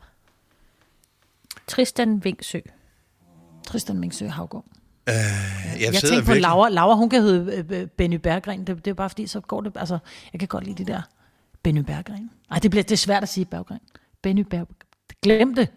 Tristan 1.68 2.24
Vingsø. 2.24 2.60
Tristan 3.68 3.98
Mingsø 3.98 4.28
Havgård. 4.28 4.66
Jeg, 5.08 5.16
Jeg, 5.80 5.94
jeg 5.94 6.02
tænker 6.02 6.26
på 6.26 6.34
Laura. 6.34 6.70
Laura, 6.70 6.96
hun 6.96 7.10
kan 7.10 7.22
hedde 7.22 7.66
øh, 7.72 7.82
øh, 7.82 7.88
Benny 7.88 8.16
Berggren. 8.16 8.68
Det, 8.68 8.86
det 8.86 8.92
er 8.92 8.96
bare 8.96 9.10
fordi, 9.10 9.28
så 9.28 9.40
går 9.40 9.62
det... 9.62 9.72
Altså, 9.76 9.98
jeg 10.34 10.40
kan 10.40 10.48
godt 10.48 10.64
lide 10.64 10.76
det 10.78 10.88
der. 10.88 11.02
Benny 11.64 11.80
Berggren. 11.82 12.32
Ej, 12.52 12.60
det, 12.60 12.72
bliver, 12.72 12.84
det 12.84 12.92
er 12.92 12.98
svært 12.98 13.24
at 13.24 13.30
sige 13.30 13.46
Berggren. 13.46 13.80
Benny 14.22 14.42
Berggren. 14.42 14.76
Glem 15.24 15.56
det. 15.56 15.68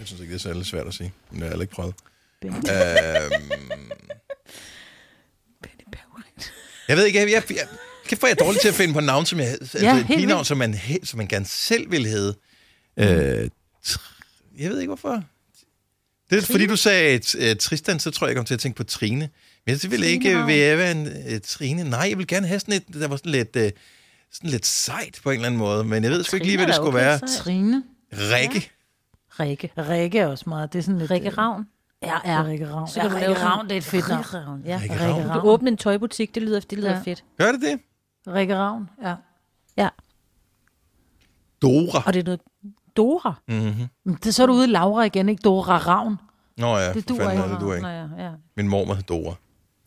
Jeg 0.00 0.06
synes 0.06 0.20
ikke, 0.20 0.32
det 0.32 0.38
er 0.38 0.42
særlig 0.42 0.66
svært 0.66 0.86
at 0.86 0.94
sige. 0.94 1.12
Men 1.30 1.38
jeg 1.40 1.46
har 1.46 1.50
heller 1.50 1.62
ikke 1.62 1.74
prøvet. 1.74 1.94
Benny. 2.40 2.54
Øhm, 2.56 3.90
jeg 6.88 6.96
ved 6.96 7.06
ikke, 7.06 7.18
jeg, 7.18 7.30
jeg, 7.30 7.42
jeg, 7.50 7.66
kæft, 8.06 8.20
hvor 8.20 8.26
er 8.26 8.30
jeg 8.30 8.38
dårlig 8.40 8.60
til 8.60 8.68
at 8.68 8.74
finde 8.74 8.94
på 8.94 9.00
navn, 9.00 9.26
som 9.26 9.38
jeg, 9.40 9.48
altså 9.48 9.78
Ja, 9.78 9.90
et 9.90 9.96
helt 9.96 10.06
pigenavn, 10.18 10.44
som 10.44 10.58
man, 10.58 10.74
som 11.04 11.16
man 11.16 11.26
gerne 11.28 11.46
selv 11.46 11.90
ville 11.90 12.08
hedde. 12.08 12.34
Øh, 12.96 13.50
jeg 14.58 14.70
ved 14.70 14.78
ikke, 14.80 14.88
hvorfor. 14.88 15.24
Det 16.30 16.38
er 16.38 16.42
fordi, 16.42 16.66
du 16.66 16.76
sagde 16.76 17.20
uh, 17.50 17.56
Tristan, 17.56 17.98
så 18.00 18.10
tror 18.10 18.26
jeg, 18.26 18.30
jeg 18.30 18.36
kom 18.36 18.44
til 18.44 18.54
at 18.54 18.60
tænke 18.60 18.76
på 18.76 18.84
Trine. 18.84 19.28
Men 19.66 19.76
det 19.78 19.90
ville 19.90 20.06
ikke 20.06 20.24
Trine-navn. 20.24 20.48
være 20.48 20.90
en 20.90 21.06
uh, 21.34 21.40
Trine. 21.44 21.84
Nej, 21.84 22.06
jeg 22.08 22.18
vil 22.18 22.26
gerne 22.26 22.46
have 22.46 22.60
sådan 22.60 22.74
et, 22.74 22.84
der 22.94 23.08
var 23.08 23.16
sådan 23.16 23.32
lidt, 23.32 23.56
uh, 23.56 23.62
sådan 24.32 24.50
lidt 24.50 24.66
sejt 24.66 25.20
på 25.22 25.30
en 25.30 25.34
eller 25.34 25.46
anden 25.46 25.58
måde. 25.58 25.84
Men 25.84 26.04
jeg 26.04 26.12
ved 26.12 26.24
sgu 26.24 26.36
ikke 26.36 26.46
lige, 26.46 26.56
hvad 26.56 26.66
Trine 26.66 26.72
det 26.72 26.76
skulle 26.76 26.88
okay 26.88 27.04
være. 27.04 27.18
sejt. 27.18 27.30
Trine. 27.44 27.82
Rikke. 28.12 28.70
Rikke. 29.40 29.72
Rikke 29.78 30.18
er 30.18 30.26
også 30.26 30.44
meget. 30.48 30.72
Det 30.72 30.78
er 30.78 30.82
sådan 30.82 30.98
lidt... 30.98 31.10
Rikke 31.10 31.30
øh, 31.30 31.38
Ravn. 31.38 31.68
Ja, 32.02 32.14
ja. 32.24 32.42
Rikke 32.44 32.74
Ravn. 32.74 32.88
Så 32.88 33.00
Ja, 33.00 33.08
kan 33.08 33.10
du 33.20 33.26
Rikke 33.26 33.42
Ravn, 33.44 33.64
det 33.68 33.72
er 33.72 33.76
et 33.78 33.84
fedt 33.84 34.08
navn. 34.08 34.20
Rikke 34.24 34.38
Ravn, 34.46 34.62
ja. 34.66 34.78
Rikke 34.82 34.94
Rikke 34.94 35.04
Ravn. 35.14 35.22
Du 35.22 35.28
Ravn. 35.28 35.46
åbne 35.48 35.68
en 35.70 35.76
tøjbutik, 35.76 36.34
det 36.34 36.42
lyder, 36.42 36.60
det 36.60 36.78
lyder 36.78 36.90
Ja. 36.90 37.00
fedt. 37.04 37.24
Gør 37.38 37.52
det 37.52 37.60
det? 37.60 37.80
Rikke 38.34 38.56
Ravn, 38.56 38.88
ja. 39.02 39.14
Ja, 39.76 39.88
Dora. 41.62 42.02
og 42.06 42.12
det 42.12 42.20
er 42.20 42.24
noget 42.24 42.40
Dora. 42.96 43.34
Mm-hmm. 43.48 44.16
Det, 44.16 44.34
så 44.34 44.42
er 44.42 44.46
du 44.46 44.52
ude 44.52 44.64
i 44.64 44.70
Laura 44.70 45.02
igen, 45.02 45.28
ikke? 45.28 45.40
Dora 45.40 45.78
Ravn. 45.78 46.16
Nå 46.56 46.76
ja, 46.76 46.86
Det 46.86 46.94
det 46.94 47.08
duer 47.08 47.30
ikke. 47.30 47.42
er 47.44 47.48
det, 47.48 47.60
du 47.60 47.72
ikke. 47.72 47.82
Nå, 47.82 47.88
ja, 47.88 48.06
ja. 48.18 48.30
Min 48.56 48.68
mormor 48.68 48.94
hed 48.94 49.02
Dora. 49.02 49.34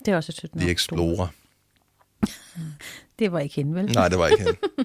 Det 0.04 0.12
er 0.12 0.16
også 0.16 0.30
et 0.32 0.36
sødt 0.40 0.52
The 0.52 0.60
navn. 0.60 0.70
Explorer. 0.70 1.26
Det 3.18 3.32
var 3.32 3.38
ikke 3.38 3.54
hende, 3.54 3.74
vel? 3.74 3.84
Nej, 3.94 4.08
det 4.08 4.18
var 4.18 4.26
ikke 4.26 4.44
hende. 4.44 4.58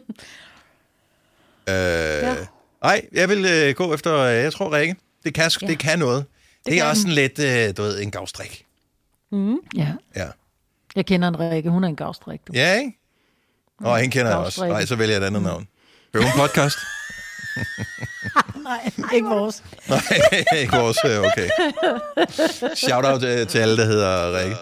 øh, 2.84 2.88
ja. 2.88 2.88
Ej, 2.90 3.06
jeg 3.12 3.30
vil 3.30 3.46
øh, 3.46 3.76
gå 3.76 3.94
efter, 3.94 4.18
øh, 4.18 4.36
jeg 4.36 4.54
tror 4.54 4.74
Rikke. 4.74 4.96
Det 5.24 5.34
kan, 5.34 5.44
ja. 5.44 5.50
Ja. 5.62 5.68
det 5.68 5.80
kan 5.80 6.00
noget. 6.00 6.26
Det, 6.58 6.66
det 6.66 6.74
er 6.74 6.78
kan 6.78 6.88
også 6.90 7.02
sådan 7.02 7.16
lidt, 7.16 7.40
øh, 7.40 7.78
du 7.78 7.82
ved, 7.82 8.02
en 8.02 8.12
gavstrik. 8.12 8.66
Ja. 9.76 9.94
Ja. 10.16 10.28
Jeg 10.96 11.06
kender 11.06 11.28
en 11.28 11.40
Rikke, 11.40 11.70
hun 11.70 11.84
er 11.84 11.88
en 11.88 11.96
gavstrik. 11.96 12.40
Du. 12.48 12.52
Ja, 12.56 12.74
ikke? 12.80 12.98
Og 13.80 13.98
hende 14.00 14.12
kender 14.12 14.32
jeg 14.32 14.40
også. 14.40 14.68
Nej, 14.68 14.86
så 14.86 14.96
vælger 14.96 15.16
jeg 15.16 15.22
et 15.22 15.28
andet 15.28 15.42
navn. 15.42 15.68
Bøven 16.14 16.28
podcast? 16.36 16.78
Nej, 18.64 18.92
ikke 19.14 19.28
vores. 19.28 19.64
Nej, 19.90 20.02
ikke 20.58 20.78
vores. 20.78 20.98
øh, 21.06 21.20
Okay. 21.20 21.50
Shout 22.76 23.06
out 23.06 23.24
øh, 23.24 23.48
til 23.48 23.58
alle, 23.60 23.78
der 23.78 23.86
hedder 23.86 24.38
Rikke. 24.38 24.56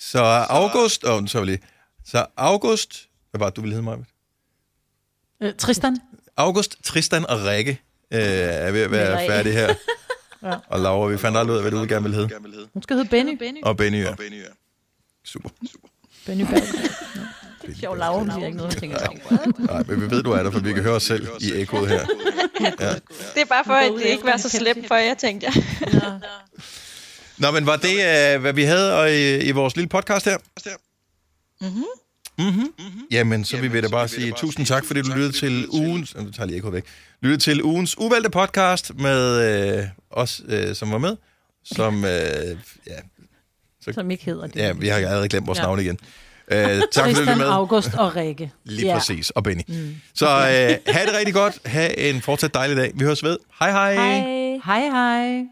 Så 0.00 0.22
August, 0.48 1.04
oh, 1.04 1.26
så 1.26 1.44
lige. 1.44 1.58
Så 2.06 2.26
August, 2.36 3.08
hvad 3.30 3.38
var 3.38 3.46
det, 3.46 3.56
du 3.56 3.60
ville 3.60 3.72
hedde 3.74 3.84
mig? 3.84 3.98
Øh, 5.42 5.52
Tristan? 5.58 5.96
August, 6.36 6.76
Tristan 6.84 7.26
og 7.26 7.44
Rikke 7.44 7.70
øh, 8.12 8.20
er 8.20 8.70
ved 8.70 8.80
at 8.82 8.90
være 8.90 9.26
færdige 9.26 9.52
her. 9.52 9.74
Og 10.68 10.80
Laura, 10.80 11.08
vi 11.10 11.18
fandt 11.18 11.38
aldrig 11.38 11.52
ud 11.52 11.56
af, 11.56 11.62
hvad 11.62 11.70
du 11.80 11.86
gerne 11.88 12.02
ville 12.02 12.16
hedde. 12.16 12.68
Hun 12.72 12.82
skal 12.82 12.96
hedde 12.96 13.08
Benny. 13.08 13.62
Og 13.62 13.76
Benny, 13.76 14.02
ja. 14.04 14.14
Super. 15.24 15.48
Benny 16.26 16.44
Berg. 16.44 16.62
Sjov 17.80 17.96
lav, 17.96 18.18
hun 18.18 18.30
siger 18.30 18.46
ikke 18.46 18.56
noget, 18.56 18.72
jeg 18.74 18.80
tænker, 18.80 18.98
Nej, 19.58 19.82
men 19.88 20.00
vi 20.00 20.10
ved, 20.10 20.22
du 20.22 20.30
er 20.30 20.42
der, 20.42 20.50
for 20.50 20.60
vi 20.60 20.72
kan 20.72 20.82
høre 20.82 20.94
os 20.94 21.02
selv 21.02 21.28
i 21.40 21.52
ekkoet 21.52 21.88
her. 21.88 22.06
Det 23.34 23.40
er 23.40 23.44
bare 23.48 23.64
for, 23.64 23.72
at 23.72 23.92
det 23.92 24.02
ikke 24.04 24.24
var 24.24 24.36
så 24.36 24.48
slemt 24.48 24.88
for 24.88 24.94
jer, 24.94 25.14
tænkte 25.14 25.46
jeg. 25.46 25.64
Nå, 27.38 27.50
men 27.50 27.66
var 27.66 27.76
det, 27.76 27.92
øh, 28.34 28.40
hvad 28.40 28.52
vi 28.52 28.62
havde 28.62 29.00
og 29.00 29.12
i, 29.12 29.38
i 29.38 29.50
vores 29.50 29.76
lille 29.76 29.88
podcast 29.88 30.24
her? 30.24 30.36
Mhm. 31.60 31.84
Mm-hmm. 32.38 32.66
Jamen, 33.10 33.44
så 33.44 33.56
vil 33.56 33.72
vi 33.72 33.80
da 33.80 33.88
bare 33.88 34.08
sige 34.08 34.32
tusind 34.36 34.66
tak, 34.66 34.84
fordi 34.84 35.02
du 35.02 35.08
lyttede 35.08 35.32
til 35.32 35.66
ugens... 35.68 36.14
Nu 36.16 36.20
tager 36.22 36.32
jeg 36.38 36.46
lige 36.46 36.56
ekkoet 36.56 36.74
væk. 36.74 36.84
Lyttede 37.22 37.42
til 37.42 37.62
ugens 37.62 37.98
uvalgte 37.98 38.30
podcast 38.30 38.92
med 38.94 39.78
øh, 39.78 39.84
os, 40.10 40.42
øh, 40.48 40.74
som 40.74 40.90
var 40.92 40.98
med. 40.98 41.16
Som, 41.64 42.04
øh, 42.04 42.10
ja, 42.86 42.92
som 43.92 44.10
ikke 44.10 44.24
hedder 44.24 44.46
det. 44.46 44.56
ja, 44.56 44.72
vi 44.72 44.88
har 44.88 44.96
allerede 44.96 45.28
glemt 45.28 45.46
vores 45.46 45.58
Ja. 45.58 45.62
navn 45.62 45.80
igen. 45.80 45.98
Øh, 46.48 46.58
tak 46.58 46.68
fordi 46.68 46.80
du 46.80 46.86
Tristan, 46.92 47.16
lyttede 47.18 47.36
med. 47.38 47.46
August 47.46 47.94
og 47.94 48.16
Rikke. 48.16 48.52
Lige 48.64 48.86
Ja. 48.88 48.94
præcis. 48.98 49.30
Og 49.30 49.44
Benny. 49.44 49.62
Mm. 49.68 49.94
Så 50.14 50.26
øh, 50.28 50.94
have 50.94 51.06
det 51.06 51.14
rigtig 51.18 51.34
godt. 51.34 51.58
Ha' 51.66 51.88
en 51.96 52.20
fortsat 52.20 52.54
dejlig 52.54 52.76
dag. 52.76 52.92
Vi 52.94 53.04
høres 53.04 53.22
ved. 53.24 53.38
Hej 53.58 53.70
hej. 53.70 53.94
Hej. 53.94 54.58
Hej 54.64 54.80
hej. 54.80 55.44